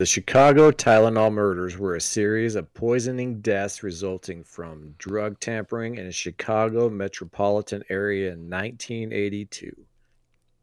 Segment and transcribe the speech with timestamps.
[0.00, 6.06] The Chicago Tylenol murders were a series of poisoning deaths resulting from drug tampering in
[6.06, 9.70] a Chicago metropolitan area in 1982.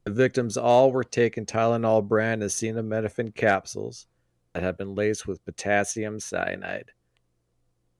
[0.05, 4.08] The victims all were taking Tylenol brand acetaminophen capsules
[4.53, 6.90] that had been laced with potassium cyanide.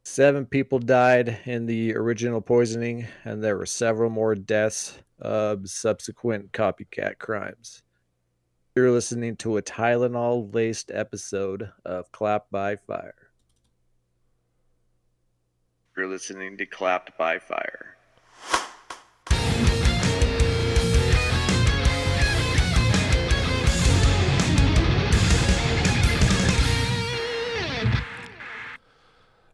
[0.06, 6.52] Seven people died in the original poisoning, and there were several more deaths of subsequent
[6.52, 7.84] copycat crimes.
[8.78, 13.15] You're listening to a Tylenol laced episode of Clapped by Fire.
[15.97, 17.96] You're listening to Clapped by Fire.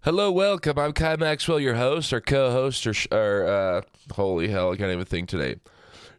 [0.01, 0.77] Hello, welcome.
[0.77, 3.81] I'm Kai Maxwell, your host, or co-host, or, or uh,
[4.13, 5.61] holy hell, I can't even think today.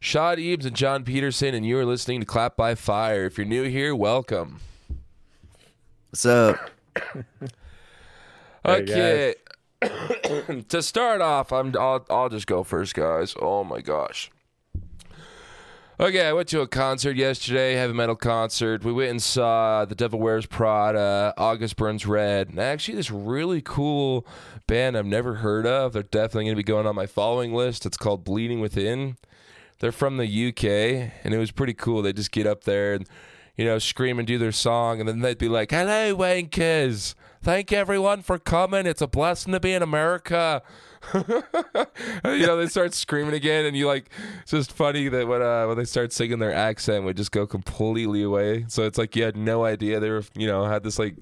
[0.04, 3.24] Shad Eames and John Peterson, and you are listening to Clap by Fire.
[3.24, 4.60] If you're new here, welcome.
[6.10, 6.58] What's up?
[8.66, 9.34] okay.
[10.68, 13.34] to start off, I'm I'll, I'll just go first, guys.
[13.40, 14.30] Oh my gosh.
[15.98, 18.84] Okay, I went to a concert yesterday, heavy metal concert.
[18.84, 23.62] We went and saw The Devil Wears Prada, August Burns Red, and actually this really
[23.62, 24.26] cool
[24.66, 25.94] band I've never heard of.
[25.94, 27.86] They're definitely going to be going on my following list.
[27.86, 29.16] It's called Bleeding Within.
[29.84, 32.00] They're from the UK, and it was pretty cool.
[32.00, 33.06] They just get up there and
[33.54, 37.14] you know scream and do their song, and then they'd be like, "Hello, wankers!
[37.42, 38.86] Thank everyone for coming.
[38.86, 40.62] It's a blessing to be in America."
[41.14, 41.26] you
[42.24, 44.08] know, they start screaming again, and you like.
[44.40, 47.46] It's just funny that when uh, when they start singing, their accent would just go
[47.46, 48.64] completely away.
[48.68, 51.16] So it's like you had no idea they were, you know, had this like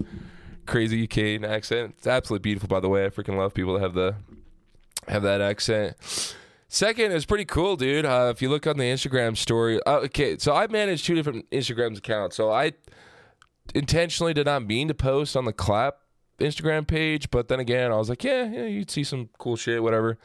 [0.67, 1.97] crazy UK accent.
[1.99, 3.07] It's absolutely beautiful, by the way.
[3.07, 4.15] I freaking love people that have the
[5.09, 5.97] have that accent.
[6.73, 8.07] Second is pretty cool, dude.
[8.07, 11.51] Uh, if you look on the Instagram story, uh, okay, so I manage two different
[11.51, 12.35] Instagram accounts.
[12.35, 12.73] So I
[13.75, 15.99] intentionally did not mean to post on the clap
[16.41, 19.83] Instagram page, but then again, I was like, yeah, yeah, you'd see some cool shit,
[19.83, 20.17] whatever.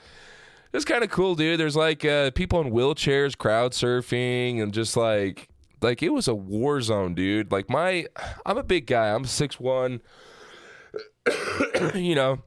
[0.72, 1.60] It's kind of cool, dude.
[1.60, 5.50] There's like uh, people in wheelchairs, crowd surfing, and just like,
[5.82, 7.52] like it was a war zone, dude.
[7.52, 8.06] Like my,
[8.46, 9.14] I'm a big guy.
[9.14, 10.00] I'm six one.
[11.94, 12.40] you know,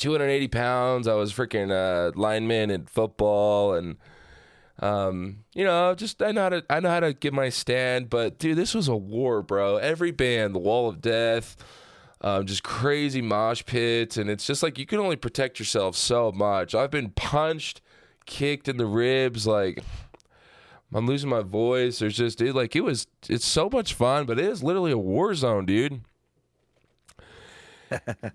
[0.00, 1.08] 280 pounds.
[1.08, 3.96] I was freaking uh, lineman in football, and
[4.80, 8.10] um, you know, just I know how to I know how to get my stand.
[8.10, 9.76] But dude, this was a war, bro.
[9.76, 11.56] Every band, the Wall of Death
[12.22, 16.30] um, just crazy mosh pits, and it's just like you can only protect yourself so
[16.32, 16.74] much.
[16.74, 17.80] I've been punched,
[18.26, 19.82] kicked in the ribs, like
[20.92, 21.98] I'm losing my voice.
[21.98, 23.06] There's just dude, like it was.
[23.28, 26.02] It's so much fun, but it is literally a war zone, dude.
[27.90, 28.32] and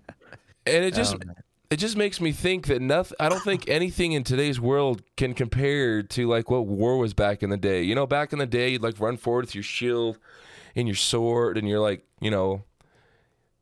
[0.66, 1.14] it just.
[1.14, 1.32] Oh,
[1.70, 3.16] it just makes me think that nothing.
[3.18, 7.42] I don't think anything in today's world can compare to like what war was back
[7.42, 7.82] in the day.
[7.82, 10.18] You know, back in the day, you'd like run forward with your shield
[10.74, 12.62] and your sword, and you're like, you know,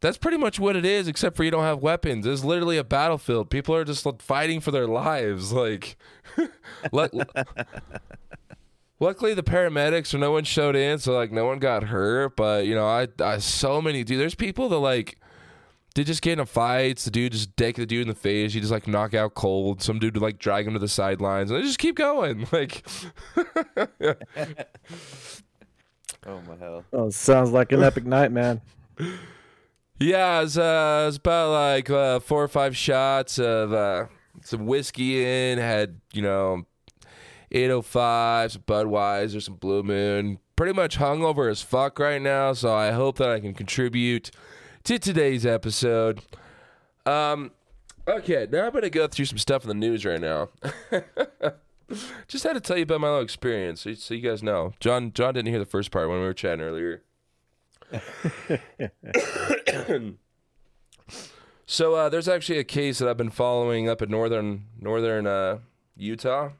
[0.01, 2.27] that's pretty much what it is, except for you don't have weapons.
[2.27, 3.49] It's literally a battlefield.
[3.49, 5.53] People are just fighting for their lives.
[5.53, 5.97] Like,
[9.01, 12.37] luckily the paramedics or no one showed in, so like no one got hurt.
[12.37, 14.21] But you know, I, I so many dude.
[14.21, 15.19] There's people that like
[15.95, 17.05] they just get in a fights.
[17.05, 18.55] The dude just deck the dude in the face.
[18.55, 19.83] You just like knock out cold.
[19.83, 22.47] Some dude would like drag him to the sidelines, and they just keep going.
[22.53, 22.87] Like,
[26.27, 26.85] oh my hell!
[26.93, 28.61] Oh, sounds like an epic night, man.
[30.01, 34.07] Yeah, it's uh, it about like uh, four or five shots of uh,
[34.43, 35.59] some whiskey in.
[35.59, 36.67] Had you know,
[37.53, 40.41] 805, some Budweiser, some Blue Moon.
[40.57, 42.53] Pretty much hungover as fuck right now.
[42.55, 44.33] So I hope that I can contribute
[44.85, 46.21] to today's episode.
[47.07, 47.53] Um,
[48.07, 50.51] okay, now I'm gonna go through some stuff in the news right now.
[52.29, 54.75] Just had to tell you about my little experience, so you guys know.
[54.81, 57.03] John, John didn't hear the first part when we were chatting earlier.
[61.67, 65.61] so uh, there's actually a case that I've been following up in northern northern uh,
[65.97, 66.51] Utah,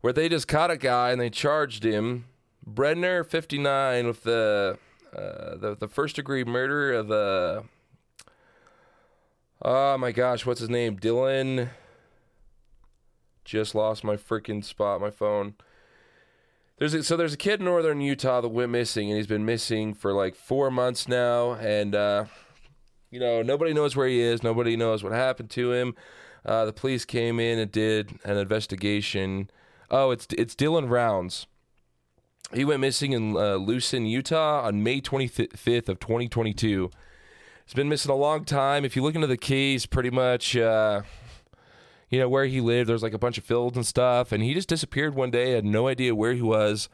[0.00, 2.24] where they just caught a guy and they charged him,
[2.66, 4.78] Brenner, 59, with the
[5.16, 7.64] uh, the the first degree murder of the.
[9.64, 10.98] Oh my gosh, what's his name?
[10.98, 11.68] Dylan.
[13.44, 15.54] Just lost my freaking spot, my phone.
[16.78, 19.44] There's a, so there's a kid in northern Utah that went missing, and he's been
[19.44, 22.24] missing for like four months now, and uh,
[23.10, 24.42] you know nobody knows where he is.
[24.42, 25.94] Nobody knows what happened to him.
[26.44, 29.50] Uh, the police came in and did an investigation.
[29.90, 31.46] Oh, it's it's Dylan Rounds.
[32.54, 36.90] He went missing in uh, Lucin, Utah, on May 25th of 2022.
[37.64, 38.84] He's been missing a long time.
[38.84, 40.56] If you look into the case, pretty much.
[40.56, 41.02] Uh,
[42.12, 42.90] you know, where he lived.
[42.90, 44.32] There's like a bunch of fields and stuff.
[44.32, 46.90] And he just disappeared one day, had no idea where he was.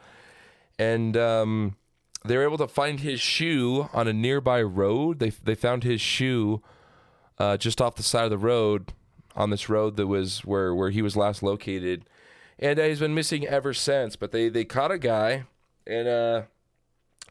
[0.79, 1.75] And um,
[2.23, 5.19] they were able to find his shoe on a nearby road.
[5.19, 6.63] They they found his shoe
[7.37, 8.93] uh, just off the side of the road
[9.35, 12.09] on this road that was where where he was last located,
[12.59, 14.15] and uh, he's been missing ever since.
[14.15, 15.45] But they they caught a guy,
[15.87, 16.41] and uh,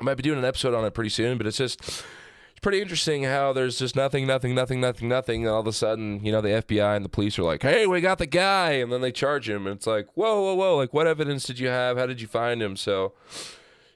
[0.00, 1.38] I might be doing an episode on it pretty soon.
[1.38, 5.44] But it's just it's pretty interesting how there's just nothing, nothing, nothing, nothing, nothing.
[5.44, 7.86] And all of a sudden, you know, the FBI and the police are like, "Hey,
[7.86, 10.76] we got the guy," and then they charge him, and it's like, "Whoa, whoa, whoa!
[10.76, 11.98] Like, what evidence did you have?
[11.98, 13.12] How did you find him?" So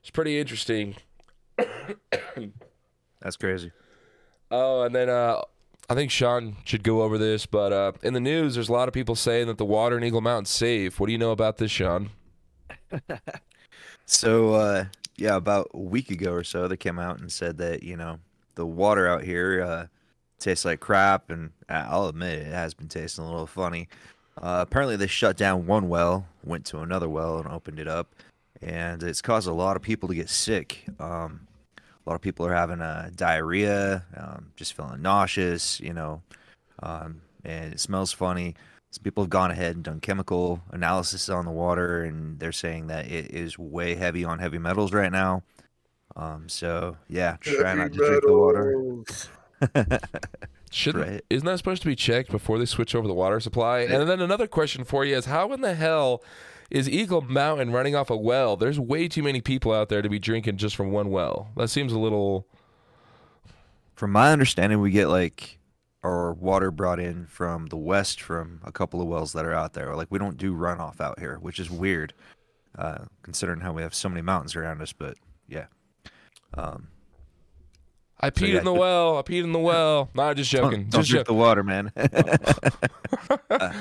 [0.00, 0.96] it's pretty interesting.
[3.20, 3.72] That's crazy.
[4.50, 5.40] Oh, and then uh,
[5.92, 8.88] I think Sean should go over this, but uh, in the news, there's a lot
[8.88, 10.98] of people saying that the water in Eagle Mountain's safe.
[10.98, 12.08] What do you know about this, Sean?
[14.06, 14.86] So, uh,
[15.16, 18.18] yeah, about a week ago or so, they came out and said that you know
[18.54, 19.86] the water out here uh,
[20.38, 23.88] tastes like crap, and I'll admit it has been tasting a little funny.
[24.36, 28.14] Uh, apparently, they shut down one well, went to another well, and opened it up,
[28.60, 30.84] and it's caused a lot of people to get sick.
[30.98, 31.46] Um,
[32.04, 36.22] a lot of people are having uh, diarrhea, um, just feeling nauseous, you know,
[36.82, 38.54] um, and it smells funny.
[38.90, 42.88] Some people have gone ahead and done chemical analysis on the water, and they're saying
[42.88, 45.42] that it is way heavy on heavy metals right now.
[46.16, 48.84] Um, so yeah, try not to drink the water.
[50.70, 51.24] Shouldn't Right.
[51.28, 53.80] isn't that supposed to be checked before they switch over the water supply?
[53.80, 56.22] And then another question for you is how in the hell
[56.72, 58.56] is Eagle Mountain running off a well?
[58.56, 61.50] There's way too many people out there to be drinking just from one well.
[61.56, 62.46] That seems a little
[63.94, 65.58] From my understanding, we get like
[66.02, 69.74] our water brought in from the west from a couple of wells that are out
[69.74, 69.94] there.
[69.94, 72.14] Like we don't do runoff out here, which is weird,
[72.78, 74.92] uh, considering how we have so many mountains around us.
[74.94, 75.16] But
[75.48, 75.66] yeah,
[76.54, 76.88] um,
[78.22, 79.18] I peed yeah, in the well.
[79.18, 80.08] I peed in the well.
[80.14, 80.82] Nah, just joking.
[80.82, 81.36] don't, don't just drink joking.
[81.36, 81.92] the water, man.
[83.50, 83.72] Uh,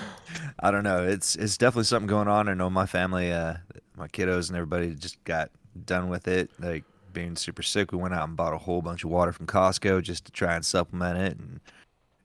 [0.59, 1.03] I don't know.
[1.03, 2.47] It's it's definitely something going on.
[2.47, 3.55] I know my family, uh,
[3.97, 5.49] my kiddos, and everybody just got
[5.85, 6.51] done with it.
[6.59, 9.47] Like being super sick, we went out and bought a whole bunch of water from
[9.47, 11.37] Costco just to try and supplement it.
[11.39, 11.59] And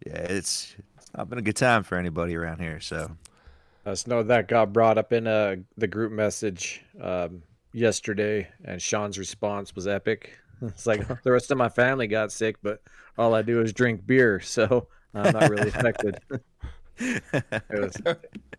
[0.06, 2.80] yeah, it's it's not been a good time for anybody around here.
[2.80, 3.10] So
[3.84, 7.42] I just know that got brought up in uh, the group message um,
[7.72, 10.38] yesterday, and Sean's response was epic.
[10.62, 12.82] It's like the rest of my family got sick, but
[13.18, 16.18] all I do is drink beer, so I'm not really affected.
[16.98, 17.96] it was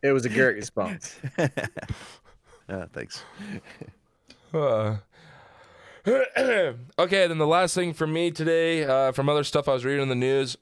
[0.02, 1.16] it was a great response.
[2.70, 3.24] uh, thanks.
[4.54, 4.98] Uh,
[6.08, 10.04] okay, then the last thing for me today, uh, from other stuff I was reading
[10.04, 10.58] in the news,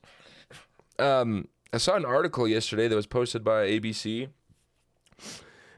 [0.97, 4.29] um, I saw an article yesterday that was posted by ABC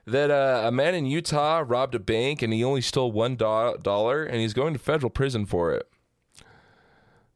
[0.08, 3.78] that uh, a man in Utah robbed a bank and he only stole one do-
[3.82, 5.88] dollar and he's going to federal prison for it.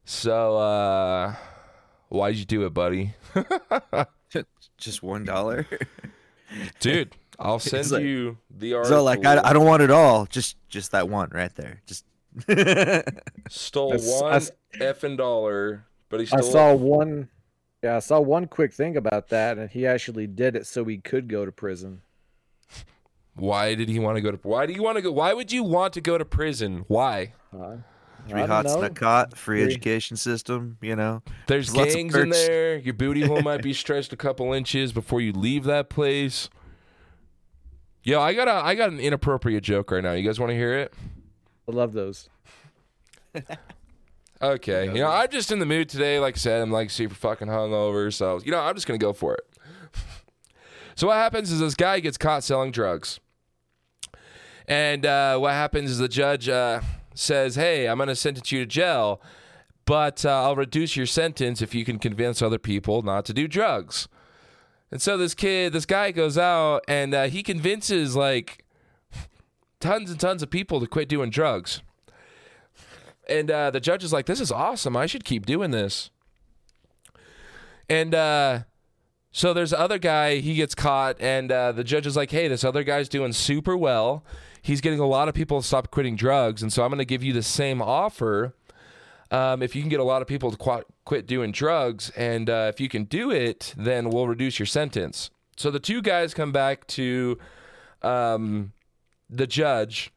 [0.04, 1.34] So, uh,
[2.08, 3.14] why'd you do it, buddy?
[4.78, 5.66] Just one dollar.
[6.80, 8.98] Dude, I'll send like- you the article.
[8.98, 10.26] so like I, I don't want it all.
[10.26, 11.82] Just just that one right there.
[11.86, 12.04] Just
[13.48, 17.28] stole I s- I one s- effing dollar, but he I stole saw one.
[17.84, 20.98] Yeah, I saw one quick thing about that, and he actually did it so he
[20.98, 22.02] could go to prison.
[23.34, 24.38] Why did he want to go to?
[24.42, 25.10] Why do you want to go?
[25.12, 26.84] Why would you want to go to prison?
[26.88, 27.32] Why?
[27.52, 27.76] Uh,
[28.28, 29.72] three I don't hots and a cot, free Three.
[29.72, 30.76] education system.
[30.82, 31.22] You know.
[31.46, 32.76] There's There's gangs in there.
[32.76, 36.50] Your booty hole might be stretched a couple inches before you leave that place.
[38.02, 40.12] Yo, I got a I got an inappropriate joke right now.
[40.12, 40.92] You guys want to hear it?
[41.68, 42.28] I love those.
[44.42, 44.86] Okay.
[44.86, 46.18] You know, I'm just in the mood today.
[46.18, 48.12] Like I said, I'm like super fucking hungover.
[48.12, 49.46] So, you know, I'm just going to go for it.
[50.96, 53.20] so, what happens is this guy gets caught selling drugs.
[54.68, 56.80] And uh, what happens is the judge uh,
[57.14, 59.20] says, Hey, I'm going to sentence you to jail,
[59.84, 63.48] but uh, I'll reduce your sentence if you can convince other people not to do
[63.48, 64.08] drugs.
[64.90, 68.64] And so this kid, this guy goes out and uh, he convinces like
[69.80, 71.82] tons and tons of people to quit doing drugs.
[73.28, 74.96] And uh, the judge is like, "This is awesome.
[74.96, 76.10] I should keep doing this."
[77.88, 78.60] And uh,
[79.30, 80.38] so there's the other guy.
[80.38, 83.76] He gets caught, and uh, the judge is like, "Hey, this other guy's doing super
[83.76, 84.24] well.
[84.62, 87.04] He's getting a lot of people to stop quitting drugs, and so I'm going to
[87.04, 88.54] give you the same offer."
[89.32, 92.50] Um, if you can get a lot of people to qu- quit doing drugs, and
[92.50, 95.30] uh, if you can do it, then we'll reduce your sentence.
[95.56, 97.38] So the two guys come back to
[98.02, 98.72] um,
[99.30, 100.12] the judge,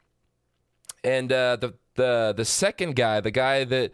[1.03, 3.93] and uh, the the the second guy, the guy that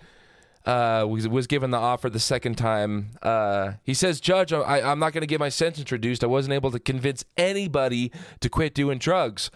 [0.65, 4.99] uh, was was given the offer the second time, uh, he says, "Judge, I, I'm
[4.99, 6.23] not going to get my sentence reduced.
[6.23, 9.51] I wasn't able to convince anybody to quit doing drugs."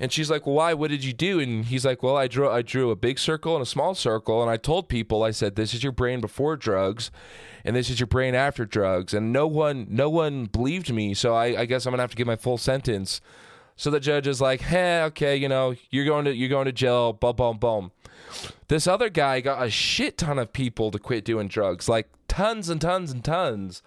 [0.00, 0.74] And she's like, "Well, why?
[0.74, 3.54] What did you do?" And he's like, "Well, I drew I drew a big circle
[3.54, 6.56] and a small circle, and I told people, I said, this is your brain before
[6.56, 7.10] drugs,
[7.64, 11.34] and this is your brain after drugs, and no one no one believed me, so
[11.34, 13.20] I, I guess I'm gonna have to give my full sentence."
[13.76, 16.72] So the judge is like, "Hey, okay, you know, you're going to you're going to
[16.72, 17.92] jail." Boom, boom, boom.
[18.68, 22.68] This other guy got a shit ton of people to quit doing drugs, like tons
[22.68, 23.82] and tons and tons.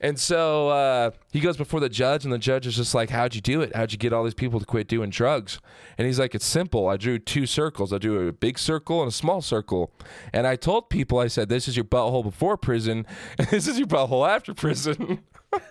[0.00, 3.34] And so uh, he goes before the judge, and the judge is just like, How'd
[3.34, 3.74] you do it?
[3.74, 5.58] How'd you get all these people to quit doing drugs?
[5.96, 6.88] And he's like, It's simple.
[6.88, 7.92] I drew two circles.
[7.92, 9.92] I drew a big circle and a small circle.
[10.32, 13.06] And I told people, I said, This is your butthole before prison,
[13.38, 15.20] and this is your butthole after prison.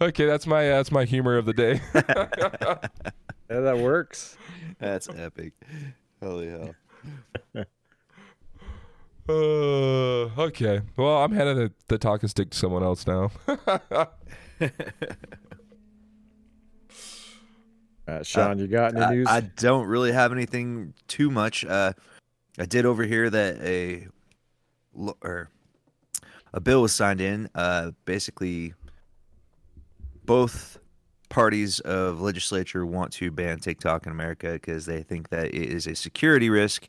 [0.00, 1.80] okay, that's my uh, that's my humor of the day.
[3.50, 4.36] Yeah, that works.
[4.78, 5.54] That's epic.
[6.22, 7.64] Holy hell.
[9.28, 10.80] Uh, okay.
[10.96, 13.30] Well, I'm handing the, the talking stick to someone else now.
[18.10, 19.26] Uh, Sean, you got any I, news?
[19.28, 21.64] I don't really have anything too much.
[21.64, 21.92] Uh,
[22.58, 24.08] I did overhear that a
[25.20, 25.48] or
[26.52, 27.48] a bill was signed in.
[27.54, 28.74] Uh, basically,
[30.24, 30.78] both
[31.28, 35.86] parties of legislature want to ban TikTok in America because they think that it is
[35.86, 36.88] a security risk.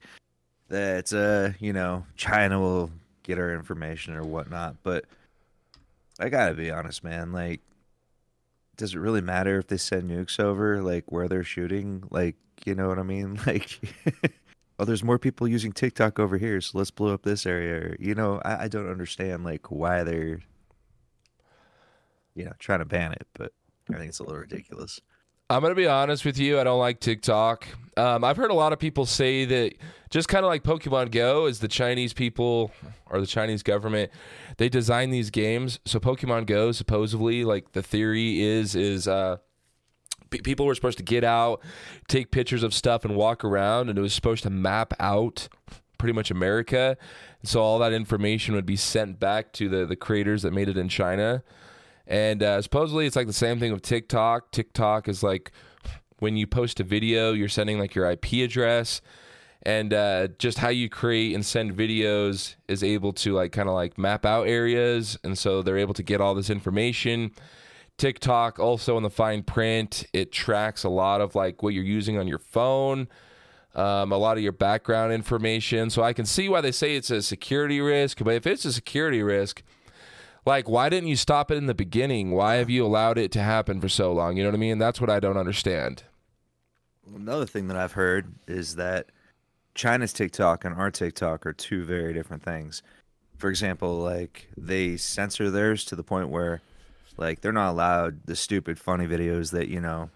[0.71, 2.91] That uh, you know, China will
[3.23, 4.77] get our information or whatnot.
[4.83, 5.03] But
[6.17, 7.33] I gotta be honest, man.
[7.33, 7.59] Like,
[8.77, 12.05] does it really matter if they send nukes over, like where they're shooting?
[12.09, 13.37] Like, you know what I mean?
[13.45, 13.81] Like,
[14.79, 17.97] oh, there's more people using TikTok over here, so let's blow up this area.
[17.99, 20.39] You know, I, I don't understand like why they're,
[22.33, 23.51] you know, trying to ban it, but
[23.93, 25.01] I think it's a little ridiculous.
[25.51, 26.61] I'm gonna be honest with you.
[26.61, 27.67] I don't like TikTok.
[27.97, 29.73] Um, I've heard a lot of people say that
[30.09, 32.71] just kind of like Pokemon Go is the Chinese people
[33.09, 34.11] or the Chinese government.
[34.55, 35.81] They design these games.
[35.83, 39.37] So Pokemon Go supposedly, like the theory is, is uh,
[40.29, 41.61] pe- people were supposed to get out,
[42.07, 45.49] take pictures of stuff, and walk around, and it was supposed to map out
[45.97, 46.95] pretty much America.
[47.41, 50.69] And so all that information would be sent back to the the creators that made
[50.69, 51.43] it in China.
[52.11, 54.51] And uh, supposedly it's like the same thing with TikTok.
[54.51, 55.53] TikTok is like
[56.19, 59.01] when you post a video, you're sending like your IP address,
[59.63, 63.75] and uh, just how you create and send videos is able to like kind of
[63.75, 67.31] like map out areas, and so they're able to get all this information.
[67.95, 72.17] TikTok also in the fine print, it tracks a lot of like what you're using
[72.17, 73.07] on your phone,
[73.73, 75.89] um, a lot of your background information.
[75.89, 78.73] So I can see why they say it's a security risk, but if it's a
[78.73, 79.63] security risk,
[80.45, 82.31] like why didn't you stop it in the beginning?
[82.31, 84.37] Why have you allowed it to happen for so long?
[84.37, 84.77] You know what I mean?
[84.77, 86.03] That's what I don't understand.
[87.15, 89.07] Another thing that I've heard is that
[89.75, 92.83] China's TikTok and our TikTok are two very different things.
[93.37, 96.61] For example, like they censor theirs to the point where
[97.17, 100.09] like they're not allowed the stupid funny videos that, you know,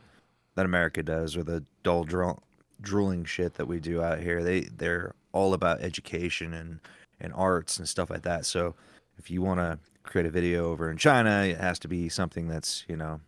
[0.55, 2.44] that America does or the dull drool-
[2.82, 4.44] drooling shit that we do out here.
[4.44, 6.79] They they're all about education and
[7.20, 8.46] and arts and stuff like that.
[8.46, 8.75] So
[9.17, 12.47] if you want to create a video over in China, it has to be something
[12.47, 13.21] that's, you know,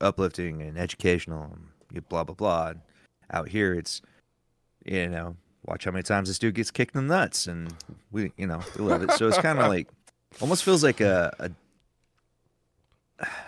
[0.00, 1.56] uplifting and educational
[1.90, 2.68] and blah blah blah.
[2.68, 2.80] And
[3.32, 4.02] out here it's
[4.84, 7.74] you know, watch how many times this dude gets kicked in the nuts and
[8.12, 9.12] we you know, we love it.
[9.12, 9.88] So it's kinda like
[10.40, 11.50] almost feels like a, a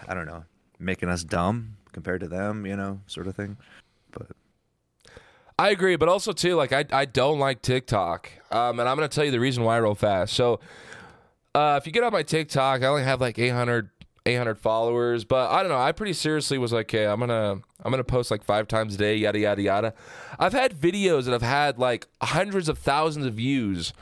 [0.08, 0.44] I don't know,
[0.78, 3.56] making us dumb compared to them, you know, sort of thing.
[4.12, 4.28] But
[5.58, 9.08] I agree, but also too, like I I don't like TikTok, um, and I'm gonna
[9.08, 10.34] tell you the reason why real fast.
[10.34, 10.60] So,
[11.56, 13.88] uh, if you get on my TikTok, I only have like 800,
[14.26, 15.78] 800 followers, but I don't know.
[15.78, 18.98] I pretty seriously was like, okay, I'm gonna I'm gonna post like five times a
[18.98, 19.94] day, yada yada yada.
[20.38, 23.94] I've had videos that have had like hundreds of thousands of views.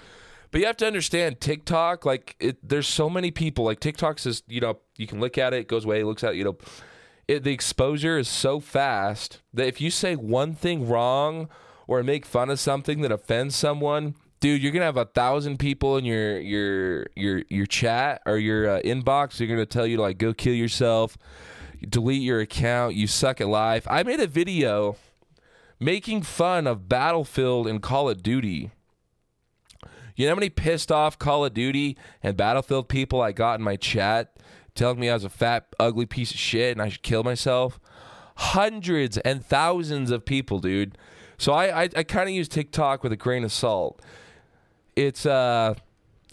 [0.50, 3.64] But you have to understand TikTok, like it, there's so many people.
[3.64, 6.24] Like TikTok's just, you know, you can look at it, it goes away, it looks
[6.24, 6.56] at you know,
[7.28, 11.48] it, the exposure is so fast that if you say one thing wrong
[11.86, 15.96] or make fun of something that offends someone, dude, you're gonna have a thousand people
[15.96, 19.38] in your your your your chat or your uh, inbox.
[19.38, 21.16] They're gonna tell you to like go kill yourself,
[21.88, 22.94] delete your account.
[22.94, 23.86] You suck at life.
[23.88, 24.96] I made a video
[25.80, 28.70] making fun of Battlefield and Call of Duty.
[30.14, 33.64] You know how many pissed off Call of Duty and Battlefield people I got in
[33.64, 34.36] my chat
[34.74, 37.80] telling me I was a fat, ugly piece of shit and I should kill myself?
[38.36, 40.98] Hundreds and thousands of people, dude.
[41.38, 44.02] So I, I, I kind of use TikTok with a grain of salt.
[44.96, 45.74] It's uh,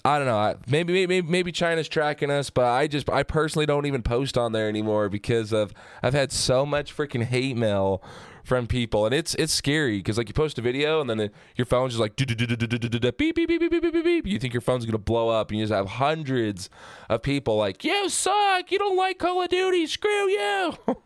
[0.03, 0.55] I don't know.
[0.67, 4.51] Maybe maybe maybe China's tracking us, but I just I personally don't even post on
[4.51, 8.03] there anymore because of I've had so much freaking hate mail
[8.43, 11.33] from people, and it's it's scary because like you post a video and then it,
[11.55, 14.25] your phone's just like beep beep beep beep beep beep beep.
[14.25, 16.69] You think your phone's gonna blow up, and you just have hundreds
[17.09, 20.73] of people like you suck, you don't like Call of Duty, screw you.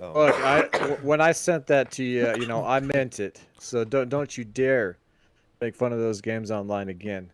[0.00, 0.62] Look, I,
[1.02, 3.40] when I sent that to you, you know, I meant it.
[3.58, 4.98] So don't don't you dare
[5.62, 7.30] make fun of those games online again.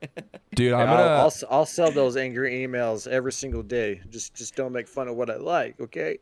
[0.54, 1.10] Dude, I'm I'll, gonna.
[1.10, 4.00] I'll, s- I'll sell those angry emails every single day.
[4.08, 6.18] Just just don't make fun of what I like, okay?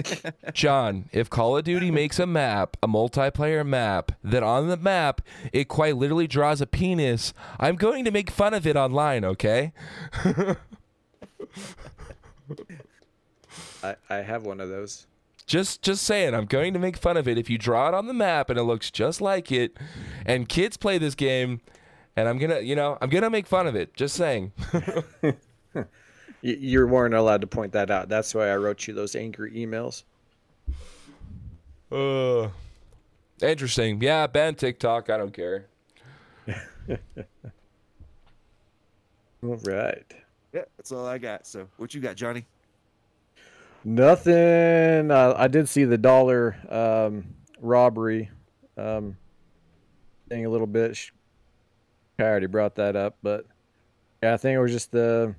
[0.54, 5.20] John, if Call of Duty makes a map, a multiplayer map, that on the map
[5.52, 9.72] it quite literally draws a penis, I'm going to make fun of it online, okay?
[13.82, 15.06] I, I have one of those.
[15.48, 18.06] Just just saying, I'm going to make fun of it if you draw it on
[18.06, 19.76] the map and it looks just like it
[20.24, 21.60] and kids play this game
[22.14, 23.94] and I'm going to, you know, I'm going to make fun of it.
[23.94, 24.52] Just saying.
[26.40, 28.08] You weren't allowed to point that out.
[28.08, 30.04] That's why I wrote you those angry emails.
[31.90, 32.50] Uh
[33.42, 34.00] Interesting.
[34.00, 35.66] Yeah, ban TikTok, I don't care.
[39.42, 40.14] All right.
[40.52, 41.46] Yeah, that's all I got.
[41.46, 42.44] So, what you got, Johnny?
[43.88, 45.10] Nothing.
[45.10, 47.24] I did see the dollar um,
[47.58, 48.28] robbery
[48.76, 49.16] um,
[50.28, 51.10] thing a little bit.
[52.18, 53.46] I already brought that up, but
[54.22, 55.34] yeah, I think it was just the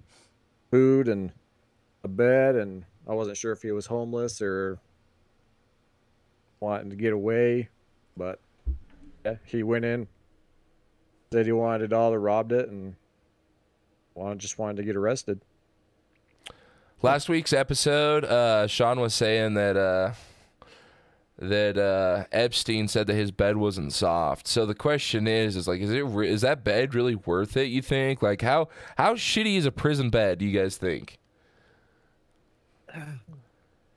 [0.71, 1.31] food and
[2.03, 4.79] a bed, and I wasn't sure if he was homeless or
[6.59, 7.69] wanting to get away,
[8.17, 8.39] but
[9.25, 10.07] yeah, he went in,
[11.31, 12.95] said he wanted a dollar, robbed it, and
[14.15, 15.39] wanted just wanted to get arrested.
[17.01, 20.13] Last week's episode, uh, Sean was saying that uh,
[21.37, 24.47] that uh, Epstein said that his bed wasn't soft.
[24.47, 27.65] So the question is, is like, is it re- is that bed really worth it?
[27.65, 28.21] You think?
[28.21, 30.39] Like, how how shitty is a prison bed?
[30.39, 31.19] Do you guys think?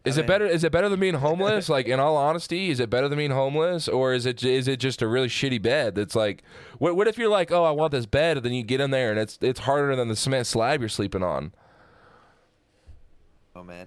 [0.04, 0.47] Is it mean- better?
[0.47, 1.68] Is it better than being homeless?
[1.68, 4.78] like, in all honesty, is it better than being homeless, or is it is it
[4.78, 5.97] just a really shitty bed?
[5.97, 6.44] That's like,
[6.78, 8.92] what what if you're like, oh, I want this bed, and then you get in
[8.92, 11.52] there and it's it's harder than the cement slab you're sleeping on.
[13.54, 13.87] Oh man,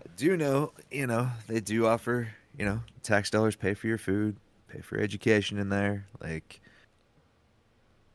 [0.00, 0.72] I do know.
[0.90, 2.28] You know they do offer.
[2.56, 4.36] You know, tax dollars pay for your food,
[4.68, 6.06] pay for education in there.
[6.20, 6.60] Like,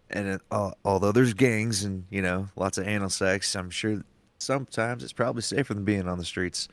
[0.10, 4.04] and it, al- although there's gangs and you know lots of anal sex, I'm sure
[4.40, 6.68] sometimes it's probably safer than being on the streets.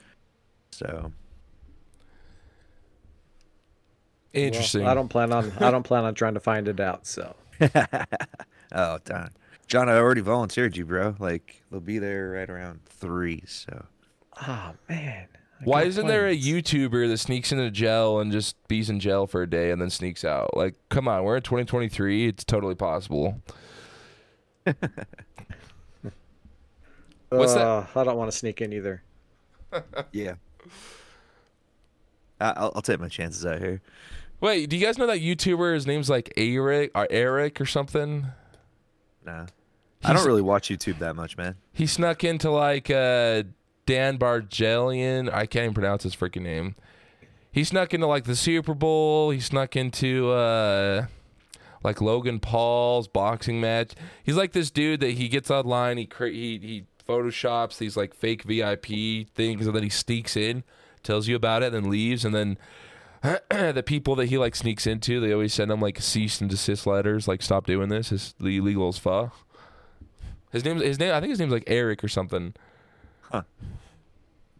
[0.73, 1.13] So Well,
[4.33, 4.87] Interesting.
[4.87, 7.07] I don't plan on I don't plan on trying to find it out.
[7.07, 7.35] So
[8.73, 9.31] oh darn,
[9.67, 11.15] John, I already volunteered you, bro.
[11.19, 13.43] Like they'll be there right around three.
[13.47, 13.87] So
[14.47, 15.29] oh man,
[15.61, 16.37] I Why isn't there a.
[16.37, 19.91] YouTuber that sneaks into jail and just bees in jail for a day and then
[19.91, 20.57] sneaks out?
[20.57, 22.29] Like, come on, we're in 2023.
[22.29, 23.41] It's totally possible.
[27.29, 27.67] What's that?
[27.67, 29.03] Uh, I don't want to sneak in either.
[30.13, 30.35] yeah,
[32.41, 33.81] I'll, I'll take my chances out here.
[34.41, 35.75] Wait, do you guys know that YouTuber?
[35.75, 38.27] His name's like Eric or Eric or something.
[39.25, 39.47] Nah,
[40.03, 41.57] I don't really watch YouTube that much, man.
[41.73, 43.45] He snuck into like uh,
[43.87, 45.33] Dan Bargelian.
[45.33, 46.75] I can't even pronounce his freaking name.
[47.53, 49.31] He snuck into like the Super Bowl.
[49.31, 51.07] He snuck into uh,
[51.83, 53.93] like Logan Paul's boxing match.
[54.23, 55.99] He's like this dude that he gets online.
[55.99, 60.63] He cre- he he photoshops these like fake VIP things, and then he sneaks in,
[61.03, 62.59] tells you about it, and then leaves, and then.
[63.51, 66.87] the people that he like sneaks into, they always send him like cease and desist
[66.87, 68.13] letters, like stop doing this.
[68.13, 69.37] It's illegal as fuck.
[70.53, 72.55] His name, his name, I think his name's like Eric or something.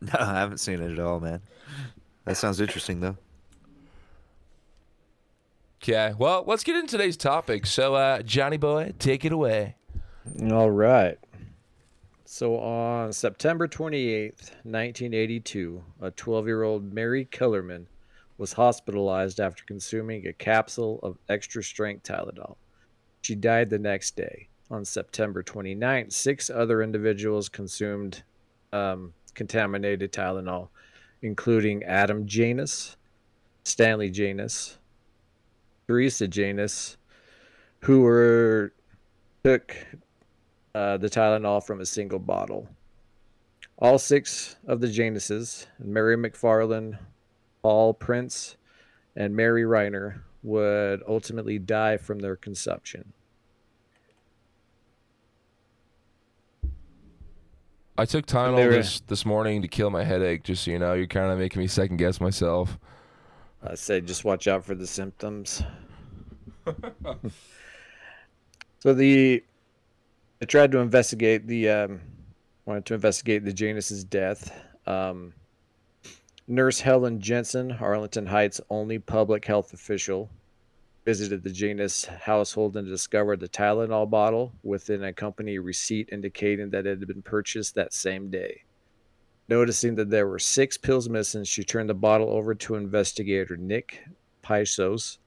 [0.03, 1.43] No, I haven't seen it at all, man.
[2.25, 3.19] That sounds interesting though.
[5.83, 7.67] Okay, well, let's get into today's topic.
[7.67, 9.77] So, uh, Johnny Boy, take it away.
[10.51, 11.19] All right.
[12.25, 17.89] So on September 28th, 1982, a 12 year old Mary Kellerman
[18.41, 22.57] was hospitalized after consuming a capsule of extra strength Tylenol.
[23.21, 24.49] She died the next day.
[24.71, 28.23] On September 29th, six other individuals consumed
[28.73, 30.69] um, contaminated Tylenol,
[31.21, 32.97] including Adam Janus,
[33.65, 34.79] Stanley Janus,
[35.87, 36.97] Theresa Janus,
[37.81, 38.73] who were
[39.45, 39.77] took
[40.75, 42.71] uh, the Tylenol from a single bottle.
[43.77, 46.99] All six of the Januses, and Mary McFarland,
[47.63, 48.57] Paul Prince,
[49.17, 53.13] and Mary Reiner, would ultimately die from their consumption.
[57.99, 60.95] I took Tylenol were- this, this morning to kill my headache, just so you know.
[60.95, 62.79] You're kind of making me second guess myself.
[63.63, 65.63] I say just watch out for the symptoms.
[68.79, 69.45] so the
[70.41, 72.01] I tried to investigate the um,
[72.65, 74.51] wanted to investigate the Janus's death.
[74.87, 75.35] Um,
[76.51, 80.31] Nurse Helen Jensen, Arlington Heights' only public health official,
[81.05, 86.89] visited the Janus household and discovered the Tylenol bottle with an accompanying receipt indicating that
[86.89, 88.65] it had been purchased that same day.
[89.49, 94.03] Noticing that there were six pills missing, she turned the bottle over to investigator Nick
[94.43, 95.19] Pishos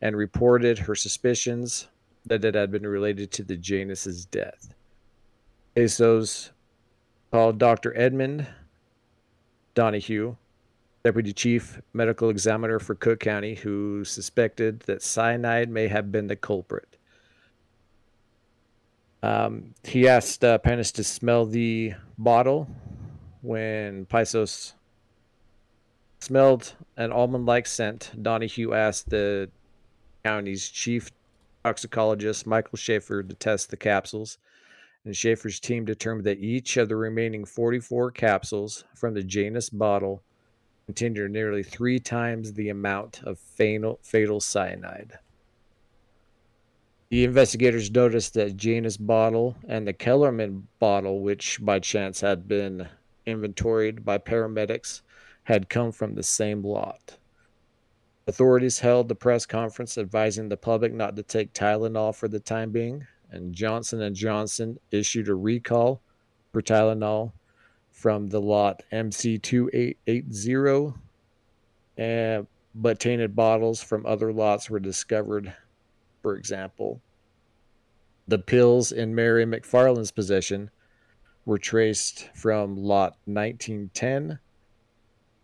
[0.00, 1.88] and reported her suspicions
[2.24, 4.72] that it had been related to the Janus's death.
[5.76, 6.48] Pishos
[7.30, 7.94] called Dr.
[7.94, 8.46] Edmund
[9.74, 10.36] Donoghue,
[11.04, 16.36] deputy chief medical examiner for Cook County, who suspected that cyanide may have been the
[16.36, 16.96] culprit.
[19.22, 22.68] Um, he asked uh, Pennis to smell the bottle
[23.40, 24.74] when Pishos
[26.20, 28.10] smelled an almond like scent.
[28.20, 29.50] Donoghue asked the
[30.24, 31.10] county's chief
[31.64, 34.38] toxicologist, Michael Schaffer, to test the capsules.
[35.04, 40.22] And Schaffer's team determined that each of the remaining 44 capsules from the Janus bottle
[40.92, 45.18] contained nearly three times the amount of fatal, fatal cyanide.
[47.08, 52.88] The investigators noticed that Janus bottle and the Kellerman bottle, which by chance had been
[53.26, 55.02] inventoried by paramedics,
[55.44, 57.16] had come from the same lot.
[58.26, 62.70] Authorities held the press conference advising the public not to take Tylenol for the time
[62.70, 66.00] being, and Johnson & Johnson issued a recall
[66.52, 67.32] for Tylenol
[67.92, 70.94] from the lot MC2880,
[71.96, 75.54] and, but tainted bottles from other lots were discovered.
[76.22, 77.00] For example,
[78.26, 80.70] the pills in Mary McFarland's possession
[81.44, 84.38] were traced from lot 1910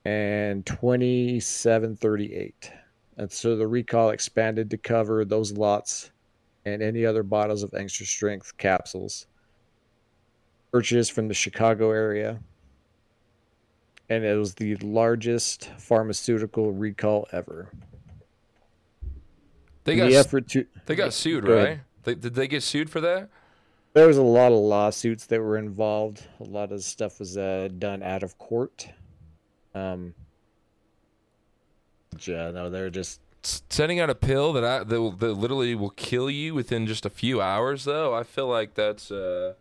[0.04, 2.72] and 2738.
[3.18, 6.10] And so the recall expanded to cover those lots
[6.64, 9.27] and any other bottles of extra strength capsules
[10.72, 12.40] purchased from the Chicago area.
[14.08, 17.70] And it was the largest pharmaceutical recall ever.
[19.84, 21.80] They got the effort to they got sued, Go right?
[22.04, 23.28] They, did they get sued for that?
[23.94, 26.24] there was a lot of lawsuits that were involved.
[26.40, 28.88] A lot of stuff was uh, done out of court.
[29.74, 30.14] Um,
[32.20, 35.90] yeah, no, they're just Sending out a pill that I, that, will, that literally will
[35.90, 38.14] kill you within just a few hours, though.
[38.14, 39.10] I feel like that's.
[39.10, 39.54] Uh,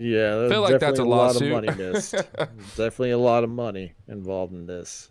[0.00, 0.34] yeah.
[0.36, 2.12] There's Feel like that's definitely a lot of money missed.
[2.76, 5.10] definitely a lot of money involved in this.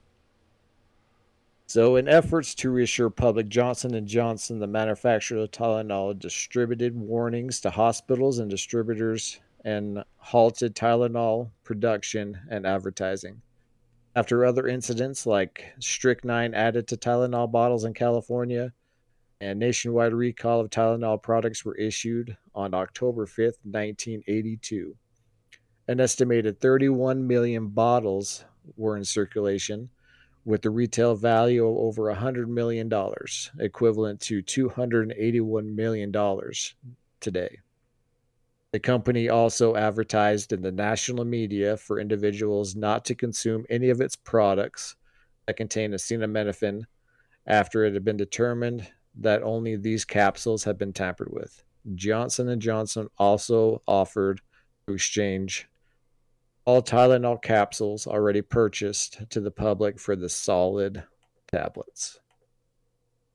[1.67, 7.61] So, in efforts to reassure public, Johnson and Johnson, the manufacturer of Tylenol, distributed warnings
[7.61, 13.43] to hospitals and distributors and halted Tylenol production and advertising.
[14.15, 18.73] After other incidents like strychnine added to Tylenol bottles in California,
[19.41, 24.95] and nationwide recall of Tylenol products were issued on October 5th, 1982.
[25.87, 28.43] An estimated 31 million bottles
[28.75, 29.89] were in circulation,
[30.45, 32.91] with the retail value of over $100 million,
[33.59, 36.11] equivalent to $281 million
[37.19, 37.59] today.
[38.71, 44.01] The company also advertised in the national media for individuals not to consume any of
[44.01, 44.95] its products
[45.47, 46.83] that contain acetaminophen
[47.47, 48.87] after it had been determined
[49.21, 51.63] that only these capsules have been tampered with.
[51.95, 54.41] Johnson & Johnson also offered
[54.87, 55.67] to exchange
[56.65, 61.03] all Tylenol capsules already purchased to the public for the solid
[61.47, 62.19] tablets.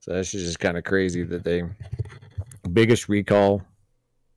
[0.01, 1.63] So that's just kind of crazy that they
[2.73, 3.63] biggest recall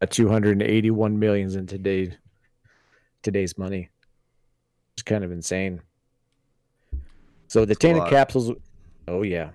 [0.01, 2.15] at 281 millions in today
[3.21, 3.89] today's money.
[4.93, 5.81] It's kind of insane.
[7.47, 8.51] So the tainted capsules
[9.07, 9.51] oh yeah.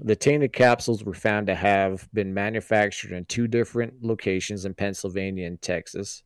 [0.00, 5.46] The tainted capsules were found to have been manufactured in two different locations in Pennsylvania
[5.46, 6.24] and Texas,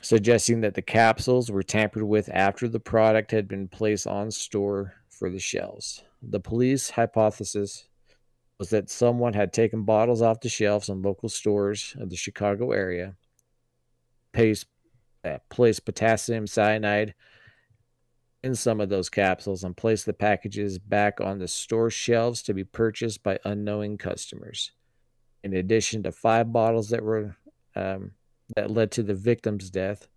[0.00, 4.94] suggesting that the capsules were tampered with after the product had been placed on store
[5.10, 6.04] for the shelves.
[6.22, 7.88] The police hypothesis
[8.58, 12.72] was that someone had taken bottles off the shelves in local stores of the Chicago
[12.72, 13.16] area,
[14.32, 14.66] placed,
[15.24, 17.14] uh, placed potassium cyanide
[18.42, 22.54] in some of those capsules, and placed the packages back on the store shelves to
[22.54, 24.72] be purchased by unknowing customers.
[25.44, 27.36] In addition to five bottles that were
[27.74, 28.12] um,
[28.54, 30.08] that led to the victim's death,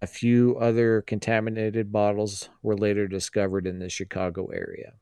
[0.00, 4.94] a few other contaminated bottles were later discovered in the Chicago area.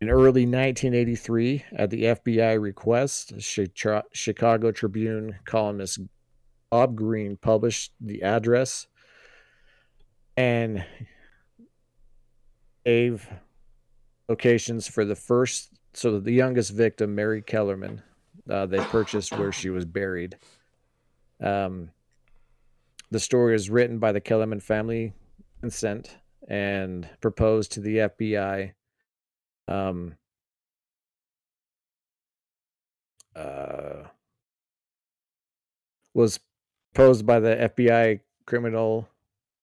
[0.00, 5.98] In early 1983, at the FBI request, Chicago Tribune columnist
[6.70, 8.86] Bob Greene published the address
[10.38, 10.84] and
[12.84, 13.28] gave
[14.28, 18.02] locations for the first, so the youngest victim, Mary Kellerman,
[18.48, 20.38] uh, they purchased where she was buried.
[21.42, 21.90] Um,
[23.10, 25.12] the story is written by the Kellerman family
[25.60, 28.72] consent and proposed to the FBI
[29.66, 30.14] um
[33.36, 34.04] uh
[36.14, 36.38] was
[36.94, 39.08] posed by the FBI criminal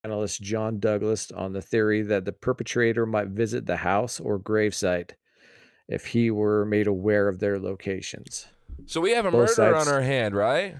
[0.05, 5.11] analyst John Douglas on the theory that the perpetrator might visit the house or gravesite
[5.87, 8.47] if he were made aware of their locations.
[8.85, 10.75] So we have a Both murder sides- on our hand, right?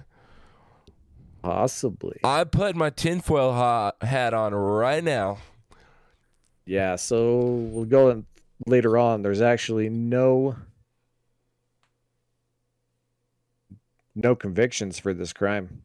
[1.42, 2.20] Possibly.
[2.24, 5.38] I put my tinfoil ha- hat on right now.
[6.64, 8.26] Yeah, so we'll go in
[8.66, 9.22] later on.
[9.22, 10.56] There's actually no
[14.14, 15.82] no convictions for this crime.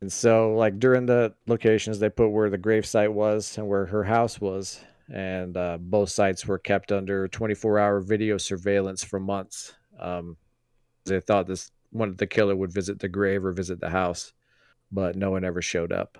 [0.00, 4.04] And so like during the locations they put where the gravesite was and where her
[4.04, 4.80] house was
[5.12, 9.74] and uh, both sites were kept under 24-hour video surveillance for months.
[9.98, 10.36] Um,
[11.04, 14.32] they thought this one of the killer would visit the grave or visit the house,
[14.90, 16.18] but no one ever showed up.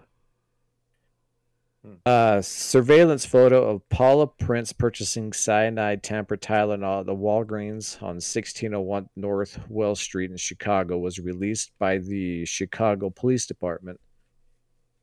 [2.04, 9.08] Uh, surveillance photo of Paula Prince purchasing cyanide tamper Tylenol at the Walgreens on 1601
[9.14, 14.00] North Wells Street in Chicago was released by the Chicago Police Department.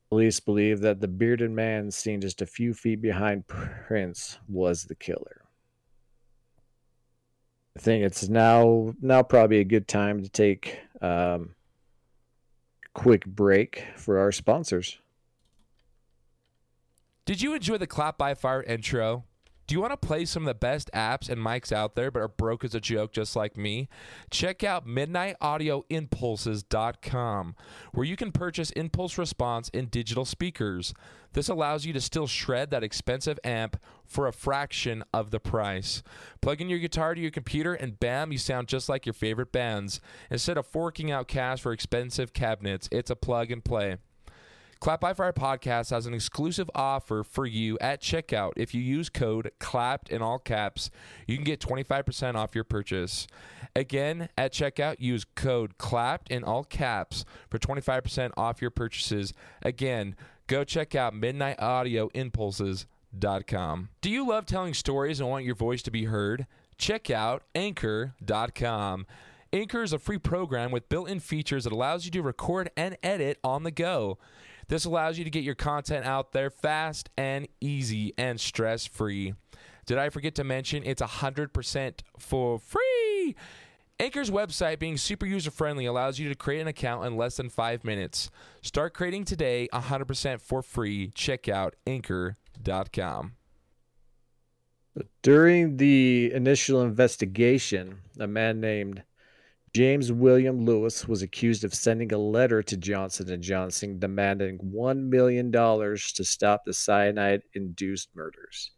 [0.10, 4.96] Police believe that the bearded man seen just a few feet behind Prince was the
[4.96, 5.46] killer.
[7.76, 11.56] I think it's now now probably a good time to take um,
[12.86, 15.00] a quick break for our sponsors.
[17.26, 19.24] Did you enjoy the Clap by Fire intro?
[19.66, 22.22] Do you want to play some of the best apps and mics out there but
[22.22, 23.88] are broke as a joke just like me?
[24.30, 27.56] Check out midnightaudioimpulses.com
[27.94, 30.94] where you can purchase impulse response in digital speakers.
[31.32, 36.04] This allows you to still shred that expensive amp for a fraction of the price.
[36.42, 39.54] Plug in your guitar to your computer and bam, you sound just like your favorite
[39.54, 40.02] bands.
[40.30, 43.96] Instead of forking out cash for expensive cabinets, it's a plug and play.
[44.84, 48.52] Clap by Fire Podcast has an exclusive offer for you at checkout.
[48.58, 50.92] If you use code CLAPPED in all caps,
[51.26, 53.26] you can get 25% off your purchase.
[53.78, 59.34] Again, at checkout, use code CLAPPED in all caps for 25% off your purchases.
[59.62, 60.18] Again,
[60.48, 63.90] go check out midnightaudioimpulses.com.
[64.02, 66.46] Do you love telling stories and want your voice to be heard?
[66.78, 69.06] Check out anchor.com.
[69.54, 72.98] Anchor is a free program with built in features that allows you to record and
[73.02, 74.18] edit on the go.
[74.74, 79.36] This allows you to get your content out there fast and easy and stress free.
[79.86, 83.36] Did I forget to mention it's 100% for free?
[84.00, 87.52] Anchor's website, being super user friendly, allows you to create an account in less than
[87.52, 88.32] five minutes.
[88.64, 91.12] Start creating today 100% for free.
[91.14, 93.34] Check out anchor.com.
[95.22, 99.04] During the initial investigation, a man named
[99.74, 105.10] James William Lewis was accused of sending a letter to Johnson and Johnson demanding $1
[105.10, 108.70] million to stop the cyanide-induced murders.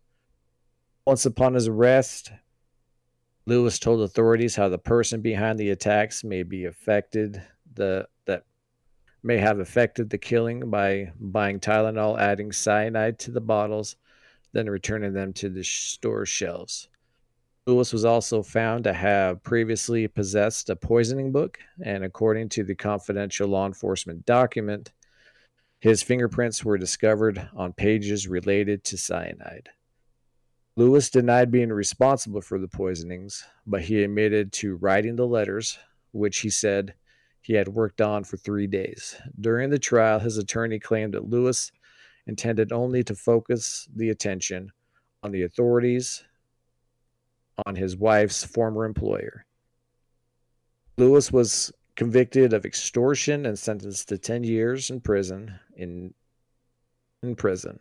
[1.06, 2.32] Once upon his arrest,
[3.46, 8.44] Lewis told authorities how the person behind the attacks may be affected the that
[9.22, 13.98] may have affected the killing by buying Tylenol, adding cyanide to the bottles,
[14.54, 16.88] then returning them to the store shelves.
[17.68, 22.76] Lewis was also found to have previously possessed a poisoning book, and according to the
[22.76, 24.92] confidential law enforcement document,
[25.80, 29.70] his fingerprints were discovered on pages related to cyanide.
[30.76, 35.80] Lewis denied being responsible for the poisonings, but he admitted to writing the letters,
[36.12, 36.94] which he said
[37.42, 39.16] he had worked on for three days.
[39.40, 41.72] During the trial, his attorney claimed that Lewis
[42.28, 44.72] intended only to focus the attention
[45.24, 46.24] on the authorities
[47.66, 49.46] on his wife's former employer.
[50.98, 56.14] Lewis was convicted of extortion and sentenced to 10 years in prison in
[57.24, 57.80] in prison.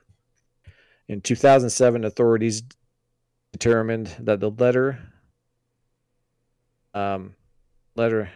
[1.08, 2.62] In 2007 authorities
[3.52, 4.98] determined that the letter
[6.94, 7.34] um
[7.96, 8.30] letter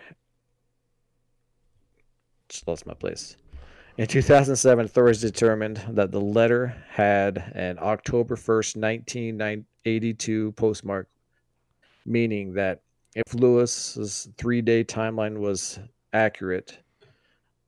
[2.49, 3.37] just lost my place.
[3.99, 11.09] In 2007, authorities determined that the letter had an October 1st, 1982 postmark,
[12.09, 12.83] meaning that
[13.15, 15.79] if Lewis's three day timeline was
[16.13, 16.79] accurate,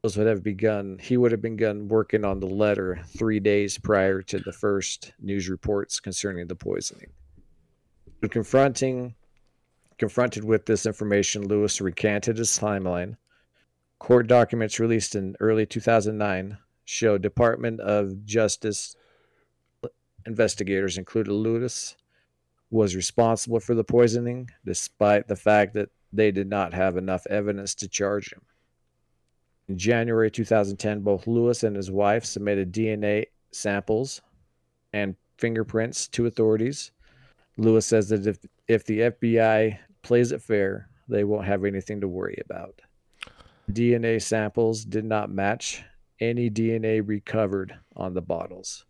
[0.02, 4.22] Lewis would have begun, he would have begun working on the letter three days prior
[4.22, 7.10] to the first news reports concerning the poisoning.
[8.30, 9.14] Confronting,
[9.98, 13.16] confronted with this information, Lewis recanted his timeline.
[13.98, 18.96] Court documents released in early 2009 show Department of Justice
[20.26, 21.96] investigators included Lewis
[22.70, 27.74] was responsible for the poisoning, despite the fact that they did not have enough evidence
[27.76, 28.42] to charge him.
[29.68, 34.20] In January 2010, both Lewis and his wife submitted DNA samples
[34.92, 36.90] and fingerprints to authorities.
[37.56, 42.08] Lewis says that if, if the FBI plays it fair, they won't have anything to
[42.08, 42.80] worry about.
[43.70, 45.84] DNA samples did not match
[46.20, 48.84] any DNA recovered on the bottles.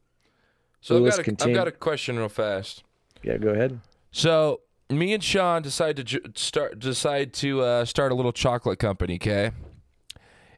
[0.80, 2.84] So I've got, a, contain- I've got a question real fast.
[3.22, 3.80] Yeah, go ahead.
[4.12, 8.78] So me and Sean decide to ju- start decide to uh, start a little chocolate
[8.78, 9.14] company.
[9.14, 9.50] Okay,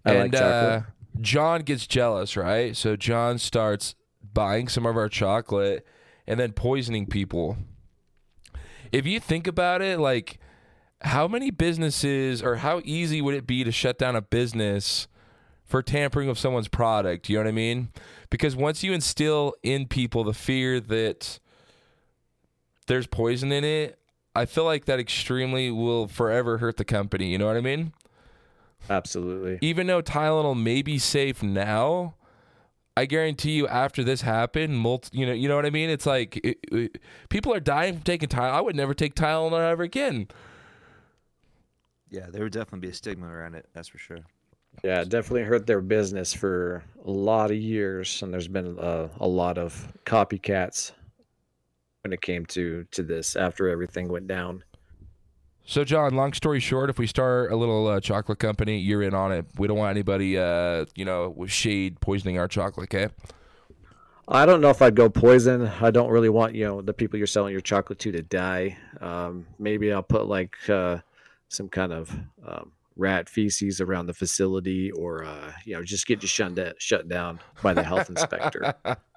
[0.05, 0.53] I like and chocolate.
[0.53, 0.83] Uh,
[1.21, 2.77] John gets jealous, right?
[2.77, 3.95] So John starts
[4.33, 5.87] buying some of our chocolate
[6.27, 7.59] and then poisoning people.
[8.91, 10.39] If you think about it, like
[11.03, 15.09] how many businesses or how easy would it be to shut down a business
[15.65, 17.29] for tampering with someone's product?
[17.29, 17.89] You know what I mean?
[18.31, 21.41] Because once you instill in people the fear that
[22.87, 23.99] there's poison in it,
[24.35, 27.31] I feel like that extremely will forever hurt the company.
[27.31, 27.93] You know what I mean?
[28.91, 29.59] Absolutely.
[29.61, 32.15] Even though Tylenol may be safe now,
[32.97, 35.89] I guarantee you after this happened, multi, you know, you know what I mean?
[35.91, 38.53] It's like it, it- people are dying from taking Tylenol.
[38.53, 40.29] I would never take Tylenol ever again.
[42.11, 43.67] Yeah, there would definitely be a stigma around it.
[43.73, 44.19] That's for sure.
[44.83, 49.09] Yeah, it definitely hurt their business for a lot of years, and there's been uh,
[49.21, 50.93] a lot of copycats
[52.03, 54.65] when it came to to this after everything went down.
[55.65, 59.15] So, John, long story short, if we start a little uh, chocolate company, you're in
[59.15, 59.47] on it.
[59.57, 63.15] We don't want anybody, uh, you know, with shade poisoning our chocolate, okay?
[64.27, 65.69] I don't know if I'd go poison.
[65.81, 68.77] I don't really want you know the people you're selling your chocolate to to die.
[69.01, 70.99] Um, maybe I'll put like uh,
[71.49, 72.11] some kind of
[72.45, 76.73] um, rat feces around the facility, or uh, you know just get you shut da-
[76.79, 78.75] shut down by the health inspector.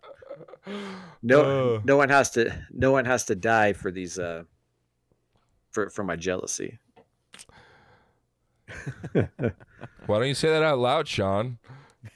[1.21, 1.81] No, Uh.
[1.83, 2.51] no one has to.
[2.71, 4.17] No one has to die for these.
[4.19, 4.43] Uh,
[5.71, 6.79] for for my jealousy.
[9.13, 11.57] Why don't you say that out loud, Sean?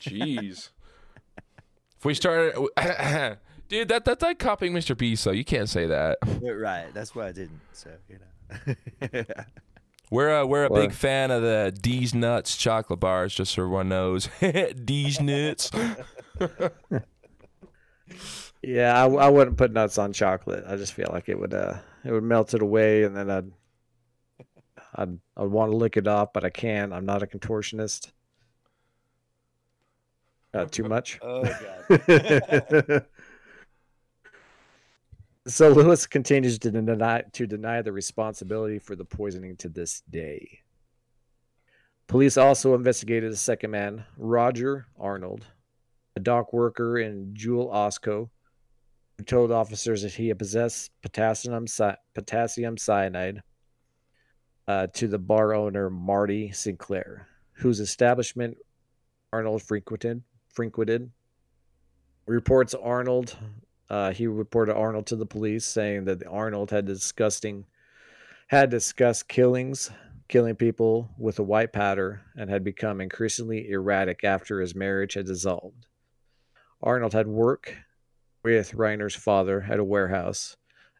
[0.01, 0.69] Jeez.
[1.97, 2.53] if we started,
[3.67, 4.97] dude, that that's like copying Mr.
[4.97, 6.17] Beast, So You can't say that.
[6.41, 6.87] Right.
[6.93, 7.59] That's why I didn't.
[7.73, 9.23] So you know.
[10.11, 13.61] We're a, we're a Well- big fan of the D's Nuts chocolate bars, just so
[13.61, 14.27] everyone knows.
[14.83, 15.69] D's Nuts.
[18.61, 20.65] Yeah, I, I wouldn't put nuts on chocolate.
[20.67, 23.51] I just feel like it would uh it would melt it away, and then I'd
[24.95, 26.93] I'd I'd want to lick it off, but I can't.
[26.93, 28.11] I'm not a contortionist.
[30.53, 31.19] Uh, too much.
[31.21, 31.43] oh
[31.89, 33.05] god.
[35.47, 40.59] so Lewis continues to deny to deny the responsibility for the poisoning to this day.
[42.07, 45.45] Police also investigated a second man, Roger Arnold,
[46.19, 48.29] a dock worker in Jewel Osco,
[49.17, 53.41] who told officers that he had possessed potassium cy- potassium cyanide
[54.67, 58.57] uh, to the bar owner Marty Sinclair, whose establishment
[59.31, 60.23] Arnold frequented.
[60.53, 61.11] Frequented.
[62.25, 63.35] Reports Arnold
[63.89, 67.65] uh, he reported Arnold to the police, saying that Arnold had disgusting,
[68.47, 69.89] had discussed killings,
[70.27, 75.25] killing people with a white powder, and had become increasingly erratic after his marriage had
[75.25, 75.87] dissolved.
[76.81, 77.75] Arnold had worked
[78.43, 80.55] with Reiner's father at a warehouse,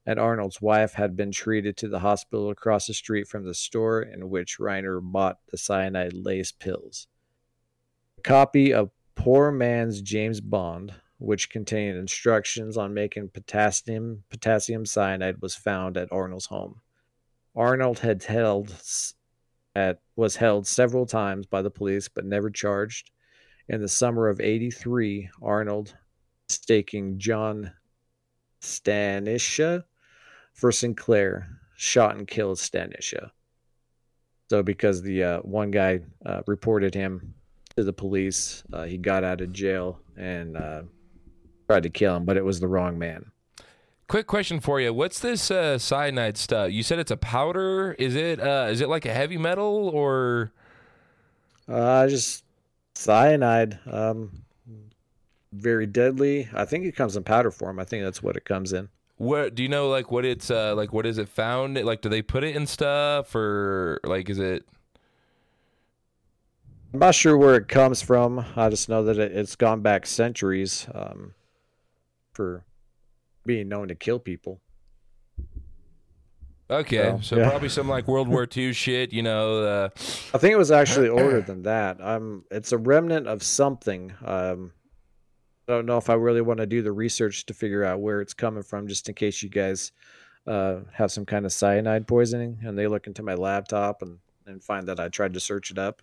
[0.06, 4.02] and Arnold's wife had been treated to the hospital across the street from the store
[4.02, 7.08] in which Reiner bought the cyanide lace pills.
[8.18, 15.42] A copy of Poor Man's James Bond, which contained instructions on making potassium potassium cyanide,
[15.42, 16.82] was found at Arnold's home.
[17.56, 18.82] Arnold had held
[19.76, 23.12] at was held several times by the police but never charged.
[23.70, 25.96] In the summer of 83, Arnold
[26.50, 27.72] staking John
[28.64, 29.84] Stanisha
[30.56, 33.30] for Sinclair shot and killed Stanisha.
[34.50, 37.36] So because the uh, one guy uh, reported him
[37.78, 40.82] to the police, uh, he got out of jail and uh,
[41.68, 43.32] tried to kill him, but it was the wrong man.
[44.08, 46.72] Quick question for you: What's this uh, cyanide stuff?
[46.72, 47.96] You said it's a powder.
[48.00, 50.52] Is it uh, is it like a heavy metal or?
[51.68, 52.44] Uh, just
[53.00, 53.80] cyanide.
[53.90, 54.44] Um,
[55.52, 56.48] very deadly.
[56.54, 57.80] I think it comes in powder form.
[57.80, 58.90] I think that's what it comes in.
[59.18, 59.90] What do you know?
[59.90, 60.94] Like what it's uh, like?
[60.94, 61.84] What is it found?
[61.84, 64.66] Like, do they put it in stuff or like is it?
[66.94, 68.46] I'm not sure where it comes from.
[68.56, 71.34] I just know that it, it's gone back centuries um,
[72.32, 72.64] for
[73.46, 74.62] being known to kill people.
[76.72, 77.50] Okay, So, so yeah.
[77.50, 79.12] probably some like World War II shit.
[79.12, 79.90] You know, uh,
[80.34, 81.98] I think it was actually older than that.
[82.02, 84.14] Um, it's a remnant of something.
[84.24, 84.72] Um,
[85.68, 88.22] I don't know if I really want to do the research to figure out where
[88.22, 89.92] it's coming from, just in case you guys
[90.48, 94.18] uh, have some kind of cyanide poisoning and they look into my laptop and,
[94.48, 96.02] and find that I tried to search it up.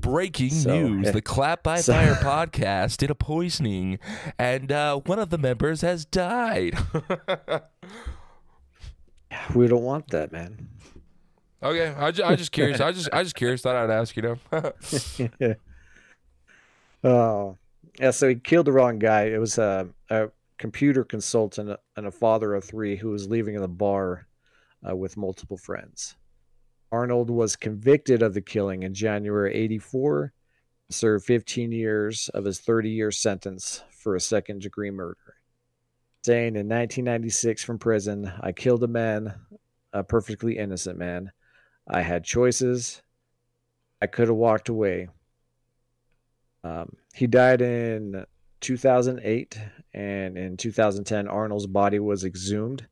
[0.00, 1.10] breaking So, news: yeah.
[1.12, 3.98] the Clap by So- Fire podcast did a poisoning,
[4.38, 6.76] and uh, one of the members has died.
[9.54, 10.68] We don't want that, man.
[11.62, 12.80] okay, I just, I just curious.
[12.80, 13.62] I just I just curious.
[13.62, 14.16] Thought I'd ask.
[14.16, 15.54] You know.
[17.02, 17.56] Oh,
[17.98, 18.10] yeah.
[18.10, 19.24] So he killed the wrong guy.
[19.24, 20.28] It was a, a
[20.58, 24.26] computer consultant and a father of three who was leaving the bar
[24.86, 26.16] uh, with multiple friends.
[26.92, 30.32] Arnold was convicted of the killing in January 84,
[30.90, 35.36] served 15 years of his 30 year sentence for a second degree murder.
[36.22, 39.34] Saying in 1996 from prison, I killed a man,
[39.92, 41.32] a perfectly innocent man.
[41.88, 43.02] I had choices.
[44.02, 45.08] I could have walked away.
[46.62, 48.26] Um, he died in
[48.60, 49.58] 2008,
[49.94, 52.86] and in 2010, Arnold's body was exhumed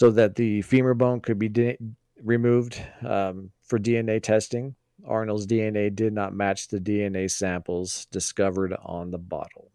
[0.00, 1.78] so that the femur bone could be de-
[2.22, 4.76] removed um, for DNA testing.
[5.04, 9.70] Arnold's DNA did not match the DNA samples discovered on the bottle.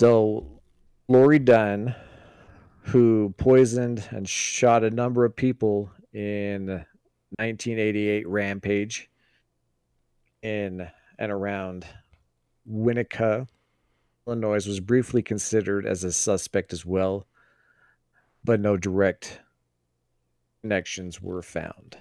[0.00, 0.46] So,
[1.08, 1.94] Laurie Dann,
[2.84, 6.68] who poisoned and shot a number of people in
[7.36, 9.10] 1988 rampage
[10.42, 10.88] in
[11.18, 11.84] and around
[12.66, 13.46] Winnetka,
[14.26, 17.26] Illinois, was briefly considered as a suspect as well,
[18.42, 19.40] but no direct
[20.62, 21.98] connections were found.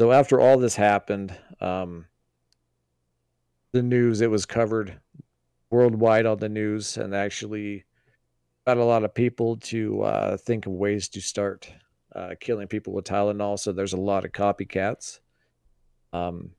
[0.00, 2.06] So after all this happened, um,
[3.72, 4.98] the news it was covered
[5.72, 7.84] worldwide on the news, and actually
[8.66, 11.68] got a lot of people to uh, think of ways to start
[12.14, 13.58] uh, killing people with Tylenol.
[13.58, 15.18] So there's a lot of copycats.
[16.12, 16.50] Um,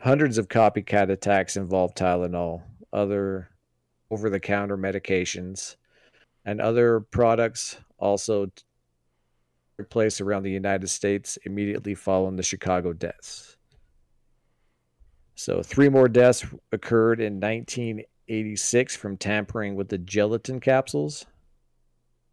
[0.00, 3.48] hundreds of copycat attacks involve Tylenol, other
[4.10, 5.76] over-the-counter medications,
[6.44, 8.46] and other products also
[9.76, 13.56] took place around the United States immediately following the Chicago deaths.
[15.36, 17.38] So three more deaths occurred in
[18.28, 21.24] 1986 from tampering with the gelatin capsules.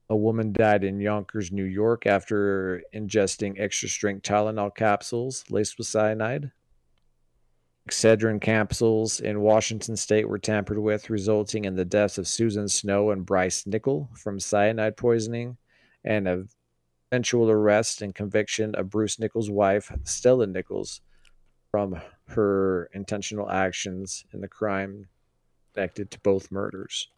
[0.10, 5.88] A woman died in Yonkers, New York after ingesting extra strength Tylenol capsules laced with
[5.88, 6.52] cyanide.
[7.88, 13.12] Excedrin capsules in Washington state were tampered with, resulting in the deaths of Susan Snow
[13.12, 15.56] and Bruce Nickell from cyanide poisoning,
[16.04, 16.50] and
[17.10, 20.86] eventual arrest and conviction of Bruce Nickell's wife, Stella Nickell,
[21.72, 25.08] from her intentional actions in the crime
[25.76, 27.10] connected to both murders.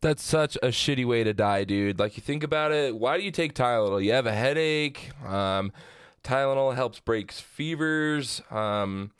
[0.00, 1.98] That's such a shitty way to die, dude.
[1.98, 4.04] Like you think about it, why do you take Tylenol?
[4.04, 5.10] You have a headache.
[5.24, 5.72] Um,
[6.22, 8.42] Tylenol helps breaks fevers.
[8.50, 9.12] Um,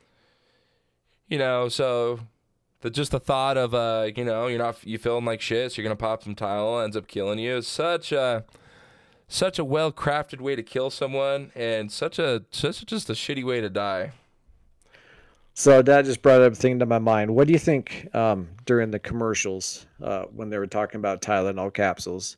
[1.28, 2.20] you know, so
[2.82, 5.80] the just the thought of uh, you know, you're not you feeling like shit, so
[5.80, 7.56] you're gonna pop some Tylenol, ends up killing you.
[7.56, 8.44] It's such a
[9.28, 13.14] such a well crafted way to kill someone, and such a such a, just a
[13.14, 14.12] shitty way to die.
[15.58, 17.34] So that just brought up a thing to my mind.
[17.34, 21.72] What do you think um, during the commercials uh, when they were talking about Tylenol
[21.72, 22.36] capsules?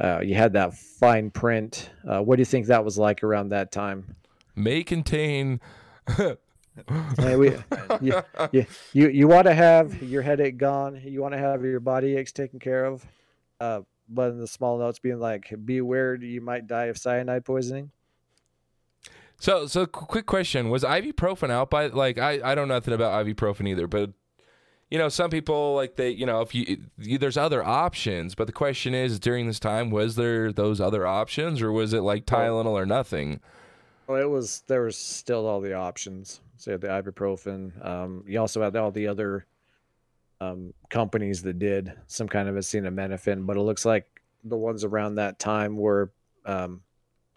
[0.00, 1.90] Uh, you had that fine print.
[2.04, 4.16] Uh, what do you think that was like around that time?
[4.56, 5.60] May contain.
[6.16, 7.52] hey, we,
[8.00, 8.20] you,
[8.50, 11.00] you, you, you want to have your headache gone.
[11.04, 13.06] You want to have your body aches taken care of.
[13.60, 17.92] Uh, but in the small notes being like, beware, you might die of cyanide poisoning.
[19.38, 23.24] So, so quick question: Was ibuprofen out by like I I don't know nothing about
[23.24, 24.12] ibuprofen either, but
[24.90, 28.46] you know some people like they you know if you, you there's other options, but
[28.46, 32.26] the question is during this time was there those other options or was it like
[32.26, 33.40] Tylenol or nothing?
[34.06, 36.40] Well, it was there was still all the options.
[36.56, 37.84] So you had the ibuprofen.
[37.84, 39.46] Um, you also had all the other
[40.40, 44.06] um, companies that did some kind of acetaminophen, but it looks like
[44.44, 46.12] the ones around that time were
[46.44, 46.82] um,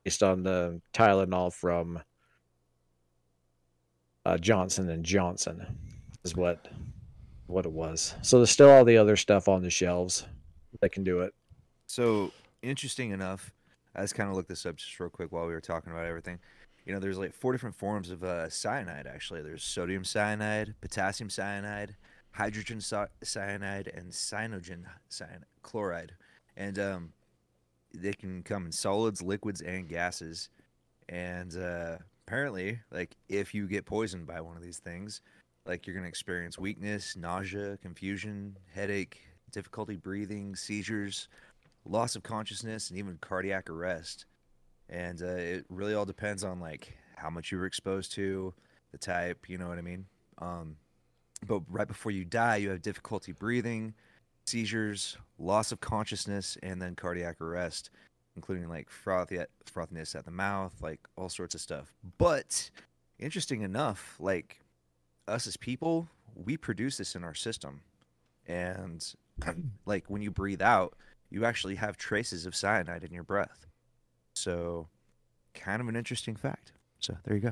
[0.07, 1.99] based on the Tylenol from
[4.25, 5.67] uh, Johnson and Johnson,
[6.23, 6.69] is what
[7.47, 8.15] what it was.
[8.21, 10.25] So there's still all the other stuff on the shelves
[10.79, 11.33] that can do it.
[11.87, 12.31] So
[12.61, 13.51] interesting enough,
[13.97, 16.05] I just kind of looked this up just real quick while we were talking about
[16.05, 16.39] everything.
[16.85, 19.07] You know, there's like four different forms of uh, cyanide.
[19.07, 21.97] Actually, there's sodium cyanide, potassium cyanide,
[22.31, 26.13] hydrogen cyanide, and cyanogen cyanide chloride.
[26.55, 27.13] And um,
[27.93, 30.49] they can come in solids, liquids, and gases.
[31.09, 35.21] And uh, apparently, like if you get poisoned by one of these things,
[35.65, 39.21] like you're gonna experience weakness, nausea, confusion, headache,
[39.51, 41.27] difficulty breathing, seizures,
[41.85, 44.25] loss of consciousness, and even cardiac arrest.
[44.89, 48.53] And uh, it really all depends on like how much you were exposed to,
[48.91, 50.05] the type, you know what I mean.
[50.37, 50.77] Um,
[51.45, 53.93] but right before you die, you have difficulty breathing,
[54.47, 57.89] seizures, loss of consciousness, and then cardiac arrest,
[58.35, 61.93] including like frothy, frothiness at the mouth, like all sorts of stuff.
[62.17, 62.69] But
[63.19, 64.61] interesting enough, like
[65.27, 67.81] us as people, we produce this in our system.
[68.47, 69.05] And
[69.85, 70.95] like when you breathe out,
[71.29, 73.67] you actually have traces of cyanide in your breath.
[74.35, 74.87] So,
[75.53, 76.71] kind of an interesting fact.
[76.99, 77.51] So, there you go.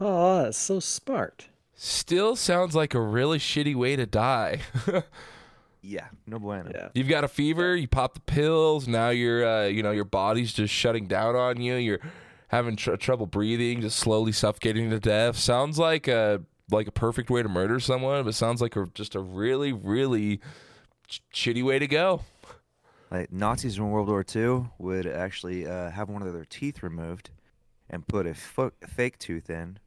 [0.00, 1.48] Oh, that's so smart.
[1.74, 4.60] Still sounds like a really shitty way to die.
[5.86, 6.70] Yeah, no bueno.
[6.74, 6.88] Yeah.
[6.94, 10.52] You've got a fever, you pop the pills, now you're uh, you know, your body's
[10.52, 11.74] just shutting down on you.
[11.74, 12.00] You're
[12.48, 15.36] having tr- trouble breathing, just slowly suffocating to death.
[15.36, 19.14] Sounds like a like a perfect way to murder someone, but sounds like a, just
[19.14, 20.40] a really really
[21.06, 22.22] ch- shitty way to go.
[23.10, 27.28] Like Nazis in World War II would actually uh, have one of their teeth removed
[27.90, 29.78] and put a fo- fake tooth in,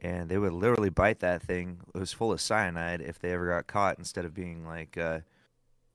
[0.00, 1.78] and they would literally bite that thing.
[1.94, 3.00] It was full of cyanide.
[3.00, 5.20] If they ever got caught, instead of being like uh,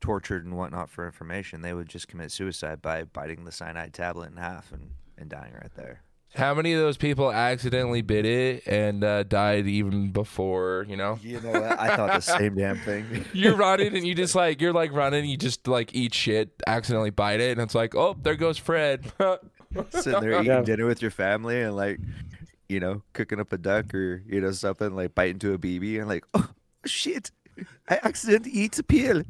[0.01, 4.31] tortured and whatnot for information, they would just commit suicide by biting the cyanide tablet
[4.31, 6.01] in half and, and dying right there.
[6.33, 11.19] How many of those people accidentally bit it and uh, died even before, you know?
[11.21, 11.77] You know what?
[11.77, 13.25] I thought the same damn thing.
[13.33, 17.09] You're running and you just like you're like running, you just like eat shit, accidentally
[17.09, 19.11] bite it, and it's like, oh, there goes Fred.
[19.89, 20.61] Sitting there eating Yeah.
[20.61, 21.99] dinner with your family and like,
[22.69, 25.99] you know, cooking up a duck or you know something like bite into a BB
[25.99, 26.49] and like, oh
[26.85, 27.29] shit,
[27.89, 29.23] I accidentally eat a pill.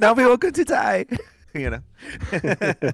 [0.00, 1.06] Now we're all going to die.
[1.54, 1.80] You know.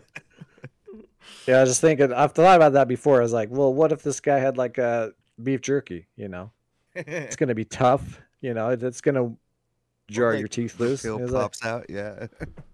[1.47, 2.13] Yeah, I was just thinking.
[2.13, 3.19] I've thought about that before.
[3.21, 6.07] I was like, well, what if this guy had like a beef jerky?
[6.17, 6.51] You know,
[6.95, 8.21] it's gonna be tough.
[8.43, 9.33] You know, it's gonna
[10.11, 11.03] jar like, your teeth loose.
[11.03, 11.87] pill It was like- pops out.
[11.89, 12.27] Yeah.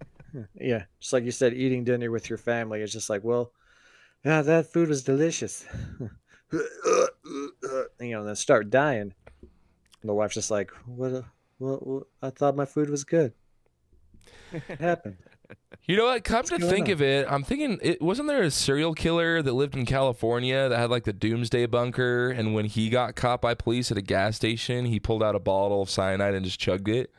[0.55, 2.83] yeah, just like you said, eating dinner with your family.
[2.83, 3.53] is just like, well,
[4.25, 5.65] yeah, that food was delicious.
[6.51, 6.61] you
[8.01, 9.15] know, and then start dying.
[10.03, 11.13] And the wife's just like, what?
[11.13, 11.23] uh,
[11.59, 11.87] What?
[11.87, 13.33] what I thought my food was good.
[14.51, 15.17] What happened?
[15.87, 16.25] You know what?
[16.25, 16.93] Come to think on?
[16.93, 20.77] of it, I'm thinking, it wasn't there a serial killer that lived in California that
[20.77, 24.35] had like the doomsday bunker, and when he got caught by police at a gas
[24.37, 27.13] station, he pulled out a bottle of cyanide and just chugged it.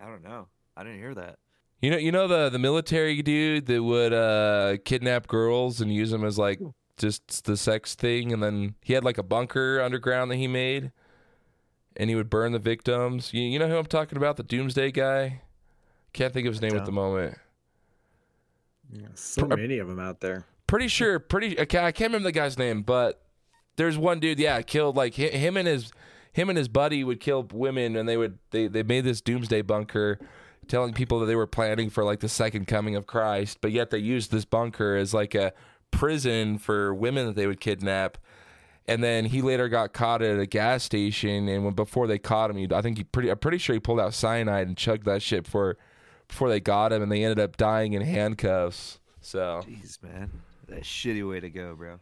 [0.00, 0.48] I don't know.
[0.76, 1.38] I didn't hear that.
[1.80, 6.10] You know, you know the the military dude that would uh, kidnap girls and use
[6.10, 6.60] them as like
[6.96, 10.90] just the sex thing, and then he had like a bunker underground that he made,
[11.96, 13.32] and he would burn the victims.
[13.32, 14.36] You, you know who I'm talking about?
[14.36, 15.42] The doomsday guy.
[16.12, 17.38] Can't think of his name at the moment.
[19.14, 20.44] So Pr- uh, many of them out there.
[20.66, 23.22] pretty sure pretty okay, I can't remember the guy's name, but
[23.76, 25.90] there's one dude, yeah, killed like him and his
[26.32, 29.62] him and his buddy would kill women and they would they they made this doomsday
[29.62, 30.18] bunker
[30.68, 33.90] telling people that they were planning for like the second coming of Christ, but yet
[33.90, 35.52] they used this bunker as like a
[35.90, 38.18] prison for women that they would kidnap.
[38.88, 42.50] And then he later got caught at a gas station, and when before they caught
[42.50, 45.04] him, he, I think he pretty, I'm pretty sure he pulled out cyanide and chugged
[45.04, 45.76] that shit before,
[46.32, 48.98] before they got him, and they ended up dying in handcuffs.
[49.20, 50.30] So Jeez, man.
[50.68, 51.98] That shitty way to go, bro.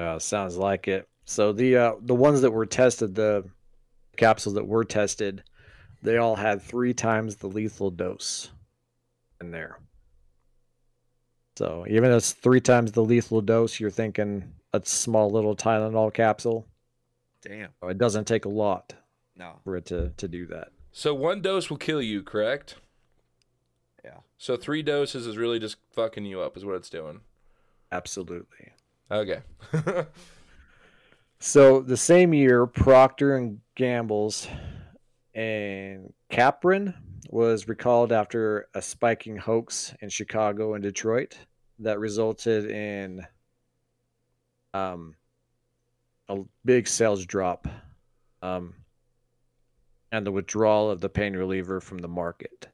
[0.00, 1.08] Uh, sounds like it.
[1.24, 3.44] So the uh, the ones that were tested, the
[4.16, 5.42] capsules that were tested,
[6.02, 8.50] they all had three times the lethal dose
[9.40, 9.80] in there.
[11.56, 16.14] So even though it's three times the lethal dose, you're thinking a small little Tylenol
[16.14, 16.66] capsule.
[17.42, 17.70] Damn.
[17.82, 18.94] So It doesn't take a lot
[19.36, 19.58] No.
[19.64, 20.68] for it to, to do that.
[20.92, 22.76] So one dose will kill you, correct?
[24.04, 24.18] Yeah.
[24.38, 27.20] So three doses is really just fucking you up, is what it's doing.
[27.90, 28.72] Absolutely.
[29.10, 29.42] Okay.
[31.44, 34.46] So the same year, Procter and Gamble's
[35.34, 36.94] and Capron
[37.30, 41.36] was recalled after a spiking hoax in Chicago and Detroit
[41.80, 43.26] that resulted in
[44.72, 45.16] um,
[46.28, 47.66] a big sales drop
[48.40, 48.74] um,
[50.12, 52.68] and the withdrawal of the pain reliever from the market.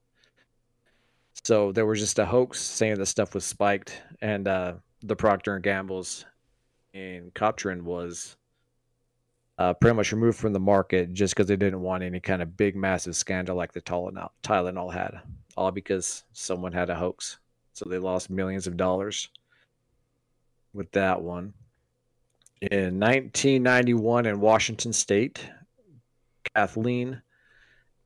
[1.45, 5.55] So there was just a hoax saying the stuff was spiked, and uh, the Procter
[5.55, 6.25] and Gamble's
[6.95, 8.37] Encaprin was
[9.59, 12.57] uh, pretty much removed from the market just because they didn't want any kind of
[12.57, 15.21] big, massive scandal like the Tylenol, Tylenol had,
[15.57, 17.39] all because someone had a hoax.
[17.73, 19.29] So they lost millions of dollars
[20.73, 21.55] with that one.
[22.61, 25.49] In 1991 in Washington State,
[26.55, 27.23] Kathleen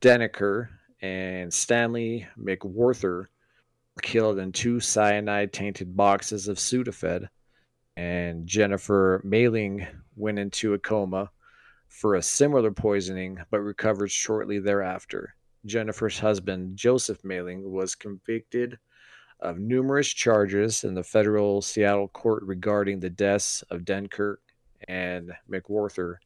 [0.00, 0.68] Daneker
[1.02, 7.28] and Stanley McWhorter were killed in two cyanide tainted boxes of Sudafed
[7.96, 9.86] and Jennifer Meling
[10.16, 11.30] went into a coma
[11.88, 15.34] for a similar poisoning but recovered shortly thereafter.
[15.66, 18.78] Jennifer's husband, Joseph Meling, was convicted
[19.40, 24.36] of numerous charges in the federal Seattle court regarding the deaths of Daneker
[24.88, 26.16] and McWhorter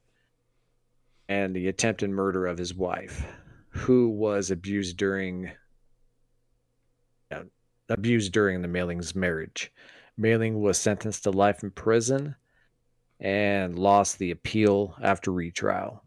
[1.29, 3.27] and the attempted murder of his wife,
[3.77, 5.51] who was abused during
[7.31, 7.43] yeah,
[7.89, 9.73] abused during the Meling's marriage.
[10.19, 12.37] Meling was sentenced to life in prison
[13.21, 16.03] and lost the appeal after retrial.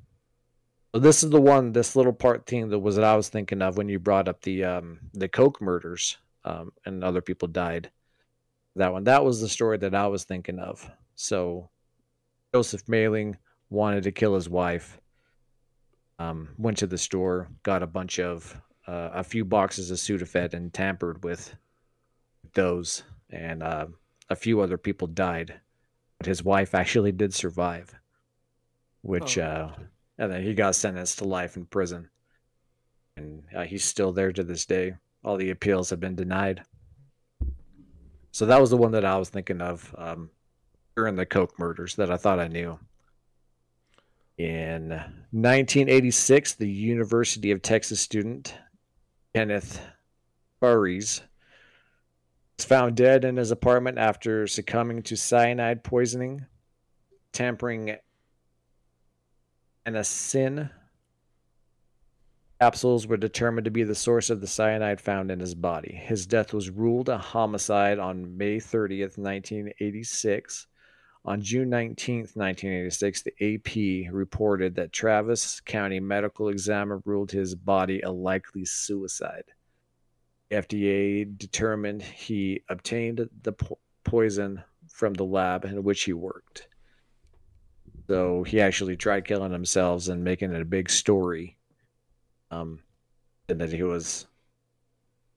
[0.94, 3.62] So this is the one, this little part thing that was that I was thinking
[3.62, 7.92] of when you brought up the um, the Coke murders um, and other people died.
[8.76, 10.90] That one, that was the story that I was thinking of.
[11.16, 11.70] So
[12.54, 13.36] Joseph Meling
[13.70, 15.00] wanted to kill his wife,
[16.20, 20.54] Um, went to the store, got a bunch of uh, a few boxes of Sudafed,
[20.54, 21.56] and tampered with
[22.54, 23.04] those.
[23.30, 23.88] And uh,
[24.30, 25.60] a few other people died,
[26.18, 27.94] but his wife actually did survive.
[29.02, 29.44] Which, Oh.
[29.44, 29.76] uh,
[30.18, 32.10] and then he got sentenced to life in prison,
[33.16, 34.96] and uh, he's still there to this day.
[35.24, 36.64] All the appeals have been denied.
[38.32, 40.30] So that was the one that I was thinking of um,
[40.96, 42.78] during the Coke murders that I thought I knew.
[44.40, 44.92] In
[45.32, 48.56] 1986, the University of Texas student
[49.36, 49.82] Kenneth
[50.62, 51.22] Burries
[52.58, 56.46] was found dead in his apartment after succumbing to cyanide poisoning,
[57.34, 57.98] tampering
[59.86, 60.70] Anacin
[62.62, 66.02] capsules were determined to be the source of the cyanide found in his body.
[66.02, 70.68] His death was ruled a homicide on May 30th, 1986.
[71.26, 78.02] On June 19th, 1986, the AP reported that Travis County Medical Examiner ruled his body
[78.02, 79.44] a likely suicide.
[80.50, 86.68] FDA determined he obtained the po- poison from the lab in which he worked.
[88.08, 91.58] So he actually tried killing himself and making it a big story.
[92.50, 92.80] Um,
[93.48, 94.26] and that he was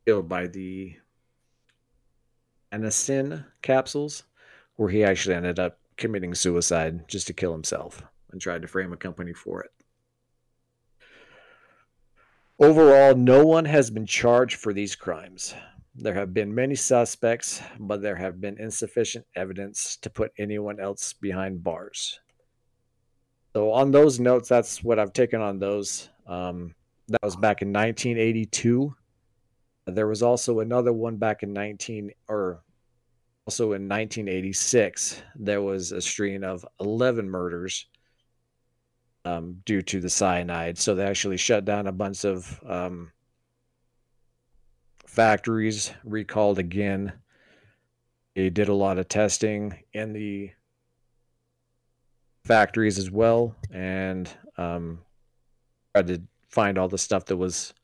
[0.06, 0.96] killed by the
[2.72, 4.22] anacin capsules,
[4.76, 8.92] where he actually ended up committing suicide just to kill himself and tried to frame
[8.92, 9.70] a company for it.
[12.58, 15.54] Overall, no one has been charged for these crimes.
[15.94, 21.12] There have been many suspects, but there have been insufficient evidence to put anyone else
[21.12, 22.20] behind bars.
[23.54, 26.08] So, on those notes, that's what I've taken on those.
[26.26, 26.74] Um,
[27.08, 28.94] that was back in 1982.
[29.86, 32.62] There was also another one back in 19 or
[33.46, 35.22] also in 1986.
[35.36, 37.86] There was a string of 11 murders
[39.24, 40.78] um, due to the cyanide.
[40.78, 43.12] So they actually shut down a bunch of um,
[45.06, 47.12] factories, recalled again.
[48.34, 50.50] They did a lot of testing in the
[52.44, 55.00] factories as well, and um,
[55.94, 57.74] tried to find all the stuff that was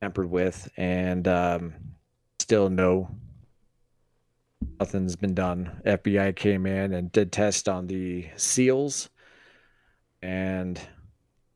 [0.00, 1.74] tampered with, and um,
[2.38, 3.08] still no
[4.78, 5.80] nothing's been done.
[5.84, 9.08] FBI came in and did tests on the seals,
[10.22, 10.80] and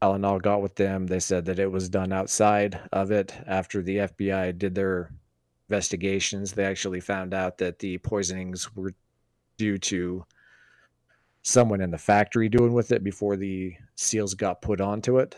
[0.02, 1.06] Tylenol got with them.
[1.06, 3.34] They said that it was done outside of it.
[3.46, 5.12] After the FBI did their
[5.68, 8.94] investigations, they actually found out that the poisonings were
[9.58, 10.24] due to
[11.42, 15.36] someone in the factory doing with it before the seals got put onto it.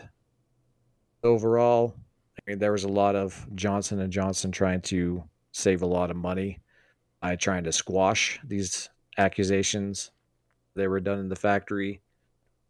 [1.23, 1.95] Overall,
[2.37, 5.23] I mean, there was a lot of Johnson and Johnson trying to
[5.53, 6.59] save a lot of money
[7.21, 10.11] by trying to squash these accusations.
[10.75, 12.01] They were done in the factory.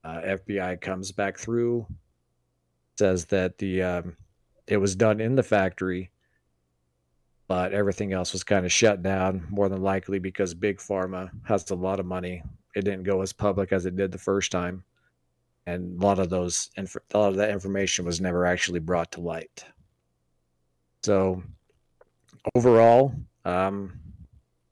[0.04, 1.88] Uh, FBI comes back through,
[3.00, 4.18] says that the um,
[4.68, 6.12] it was done in the factory,
[7.48, 9.48] but everything else was kind of shut down.
[9.50, 12.44] More than likely because Big Pharma has a lot of money.
[12.76, 14.84] It didn't go as public as it did the first time,
[15.66, 19.22] and a lot of those a lot of that information was never actually brought to
[19.22, 19.64] light.
[21.02, 21.44] So
[22.56, 23.14] overall,
[23.46, 24.00] um,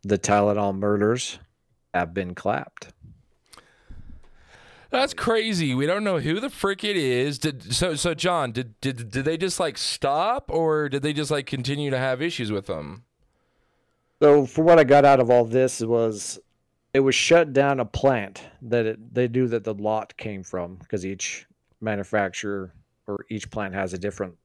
[0.04, 1.40] the Tylenol murders
[1.94, 2.94] have been clapped.
[4.90, 5.74] That's crazy.
[5.74, 7.40] We don't know who the frick it is.
[7.40, 11.32] Did so so John, did did did they just like stop or did they just
[11.32, 13.04] like continue to have issues with them?
[14.22, 16.40] So, for what I got out of all this was,
[16.94, 20.76] it was shut down a plant that it, they knew that the lot came from
[20.76, 21.48] because each
[21.80, 22.72] manufacturer
[23.08, 24.36] or each plant has a different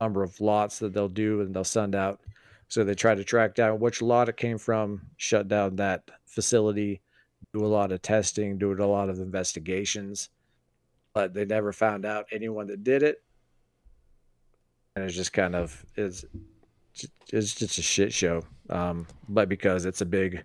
[0.00, 2.20] number of lots that they'll do and they'll send out.
[2.68, 7.00] So they try to track down which lot it came from, shut down that facility,
[7.52, 10.30] do a lot of testing, do a lot of investigations,
[11.14, 13.22] but they never found out anyone that did it.
[14.94, 16.24] And it's just kind of is
[17.32, 18.42] it's just a shit show.
[18.70, 20.42] Um, but because it's a big,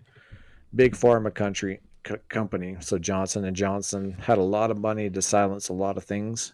[0.75, 5.21] big pharma country co- company, so Johnson and Johnson had a lot of money to
[5.21, 6.53] silence a lot of things.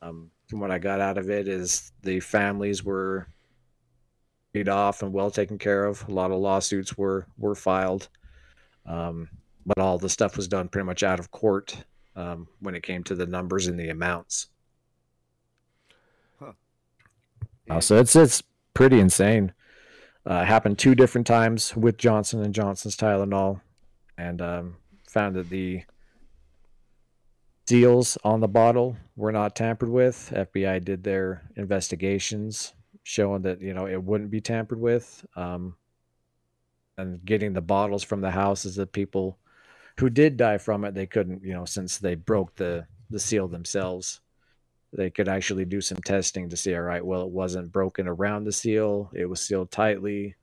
[0.00, 3.28] Um, from what I got out of it is the families were
[4.52, 6.08] paid off and well taken care of.
[6.08, 8.08] A lot of lawsuits were were filed,
[8.86, 9.28] um,
[9.66, 11.84] but all the stuff was done pretty much out of court
[12.16, 14.48] um, when it came to the numbers and the amounts.
[17.70, 18.42] Uh, so it's it's
[18.74, 19.52] pretty insane.
[20.24, 23.60] Uh, happened two different times with Johnson and Johnson's Tylenol,
[24.16, 24.76] and um,
[25.06, 25.82] found that the
[27.66, 30.32] seals on the bottle were not tampered with.
[30.34, 32.72] FBI did their investigations,
[33.08, 35.24] showing that you know it wouldn't be tampered with.
[35.34, 35.74] Um,
[36.98, 39.38] and getting the bottles from the houses of people
[39.98, 43.48] who did die from it, they couldn't, you know, since they broke the the seal
[43.48, 44.20] themselves.
[44.92, 48.44] They could actually do some testing to see, all right, well, it wasn't broken around
[48.44, 50.34] the seal, it was sealed tightly,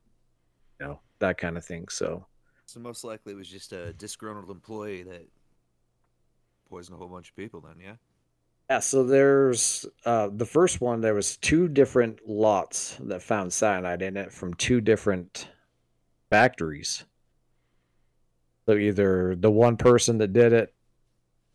[0.80, 1.88] you know, that kind of thing.
[1.90, 2.26] So,
[2.66, 5.28] So most likely it was just a disgruntled employee that
[6.70, 7.62] poisoned a whole bunch of people.
[7.62, 7.96] Then, yeah.
[8.70, 14.02] Yeah, so there's uh, the first one, there was two different lots that found cyanide
[14.02, 15.48] in it from two different
[16.30, 17.06] factories.
[18.66, 20.74] So either the one person that did it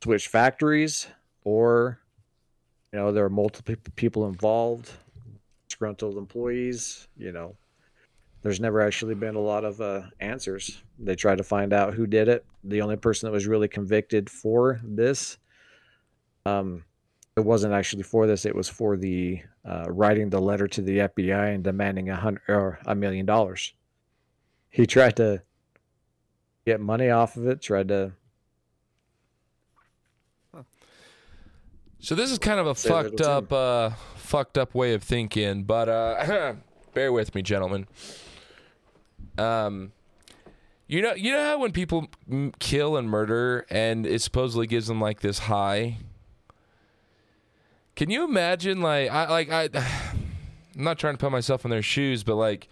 [0.02, 1.08] switched factories,
[1.42, 1.98] or
[2.92, 4.92] you know there are multiple people involved,
[5.68, 7.08] disgruntled employees.
[7.16, 7.56] You know,
[8.42, 10.80] there's never actually been a lot of uh, answers.
[10.98, 12.44] They tried to find out who did it.
[12.62, 15.38] The only person that was really convicted for this,
[16.46, 16.84] um,
[17.36, 18.44] it wasn't actually for this.
[18.44, 22.42] It was for the uh, writing the letter to the FBI and demanding a hundred
[22.48, 23.72] or a million dollars.
[24.68, 25.42] He tried to
[26.66, 27.60] get money off of it.
[27.60, 28.12] Tried to
[32.02, 35.88] So this is kind of a fucked up, uh, fucked up way of thinking, but
[35.88, 36.54] uh,
[36.94, 37.86] bear with me, gentlemen.
[39.36, 39.92] Um,
[40.86, 44.86] you know, you know how when people m- kill and murder, and it supposedly gives
[44.86, 45.98] them like this high.
[48.00, 51.82] Can you imagine, like, I like I, I'm not trying to put myself in their
[51.82, 52.66] shoes, but like,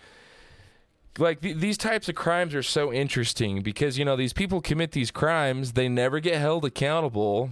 [1.19, 4.93] like th- these types of crimes are so interesting because you know these people commit
[4.93, 7.51] these crimes, they never get held accountable.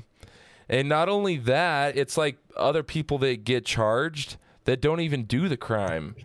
[0.71, 5.47] And not only that, it's like other people that get charged that don't even do
[5.47, 6.17] the crime.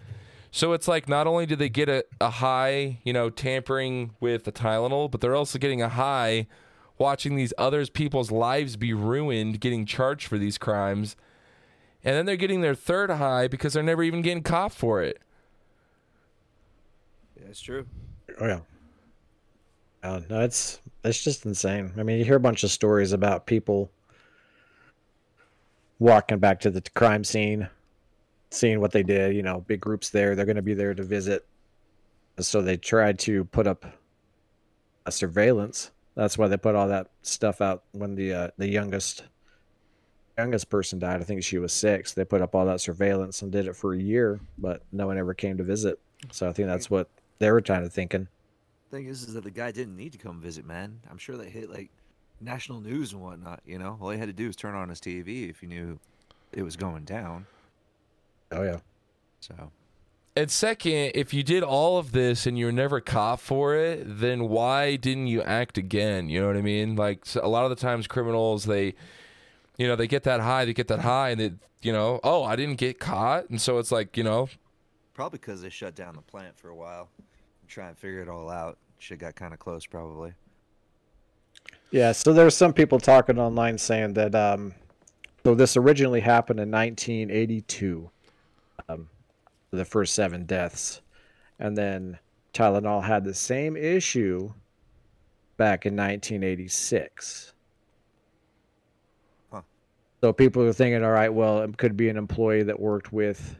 [0.52, 4.46] So it's like not only do they get a, a high, you know, tampering with
[4.46, 6.48] the Tylenol, but they're also getting a high
[6.98, 11.18] watching these others people's lives be ruined getting charged for these crimes.
[12.04, 15.20] And then they're getting their third high because they're never even getting caught for it.
[17.40, 17.86] Yeah, it's true.
[18.40, 18.60] Oh yeah.
[20.04, 21.94] Uh, no, it's it's just insane.
[21.98, 23.92] I mean, you hear a bunch of stories about people
[26.00, 27.70] walking back to the crime scene,
[28.50, 29.36] seeing what they did.
[29.36, 30.36] You know, big groups there.
[30.36, 31.46] They're going to be there to visit.
[32.40, 33.86] So they tried to put up
[35.06, 35.92] a surveillance.
[36.16, 39.24] That's why they put all that stuff out when the uh, the youngest
[40.38, 41.22] youngest person died.
[41.22, 42.14] I think she was six.
[42.14, 45.18] They put up all that surveillance and did it for a year, but no one
[45.18, 46.00] ever came to visit.
[46.32, 47.10] So I think that's what
[47.40, 48.28] they were kind of thinking.
[48.90, 51.00] Thing is, is that the guy didn't need to come visit, man.
[51.10, 51.90] I'm sure that hit like
[52.42, 53.62] national news and whatnot.
[53.66, 56.00] You know, all he had to do was turn on his TV if he knew
[56.52, 57.46] it was going down.
[58.52, 58.80] Oh yeah.
[59.40, 59.72] So
[60.36, 64.04] And second, if you did all of this and you were never caught for it,
[64.06, 66.30] then why didn't you act again?
[66.30, 66.96] You know what I mean?
[66.96, 68.96] Like so a lot of the times, criminals they,
[69.82, 72.44] you know, they get that high, they get that high, and they, you know, oh,
[72.44, 74.48] I didn't get caught, and so it's like, you know,
[75.16, 77.10] probably because they shut down the plant for a while,
[77.68, 78.78] try and figure it all out.
[79.00, 80.34] Shit got kind of close, probably.
[81.90, 84.76] Yeah, so there's some people talking online saying that um
[85.44, 88.10] so this originally happened in 1982.
[88.88, 89.10] Um
[89.72, 91.02] the first 7 deaths.
[91.60, 92.20] And then
[92.54, 94.54] Tylenol had the same issue
[95.58, 97.54] back in 1986.
[100.22, 103.58] So people are thinking, all right, well, it could be an employee that worked with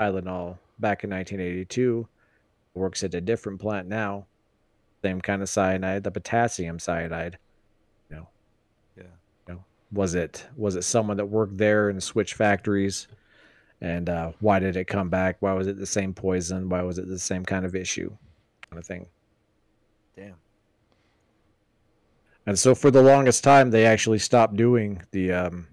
[0.00, 2.08] Tylenol back in 1982,
[2.74, 4.26] works at a different plant now,
[5.02, 7.38] same kind of cyanide, the potassium cyanide.
[8.10, 8.24] Yeah.
[9.92, 13.06] was it was it someone that worked there and switched factories
[13.80, 16.98] and uh, why did it come back why was it the same poison why was
[16.98, 18.10] it the same kind of issue
[18.70, 19.06] kind of thing
[20.16, 20.34] Damn.
[22.46, 25.66] and so for the longest time they actually stopped doing the um,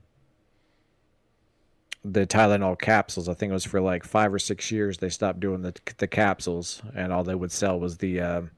[2.05, 5.39] the tylenol capsules i think it was for like five or six years they stopped
[5.39, 8.51] doing the the capsules and all they would sell was the um,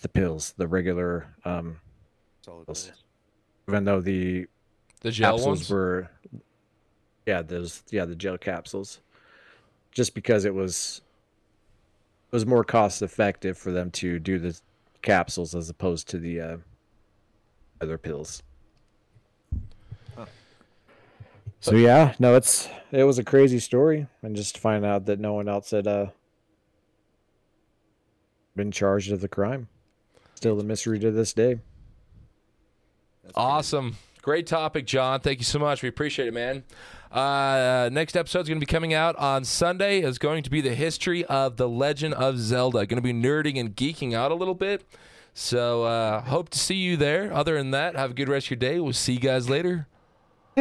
[0.00, 1.78] the pills the regular um,
[2.42, 2.90] Solid pills.
[3.68, 4.46] Even though the
[5.02, 5.70] the gel capsules ones.
[5.70, 6.10] were
[7.26, 9.00] yeah those yeah the gel capsules
[9.92, 11.02] just because it was
[12.32, 14.58] it was more cost effective for them to do the
[15.02, 16.56] capsules as opposed to the uh,
[17.80, 18.42] other pills
[20.16, 20.26] Huh.
[21.60, 25.18] So yeah no it's it was a crazy story and just to find out that
[25.20, 26.06] no one else had uh
[28.56, 29.68] been charged of the crime
[30.34, 31.60] still the mystery to this day
[33.22, 33.46] That's crazy.
[33.46, 33.96] Awesome.
[34.22, 35.20] Great topic, John.
[35.20, 35.82] Thank you so much.
[35.82, 36.62] We appreciate it, man.
[37.10, 40.00] Uh, next episode is going to be coming out on Sunday.
[40.00, 42.84] is going to be the history of the Legend of Zelda.
[42.86, 44.84] Going to be nerding and geeking out a little bit.
[45.32, 47.32] So uh, hope to see you there.
[47.32, 48.78] Other than that, have a good rest of your day.
[48.78, 49.86] We'll see you guys later.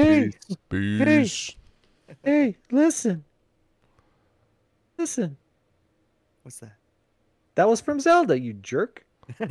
[0.03, 0.31] Hey
[0.69, 1.55] Peace.
[2.23, 3.23] hey listen
[4.97, 5.37] listen
[6.43, 6.77] What's that?
[7.55, 9.05] That was from Zelda, you jerk.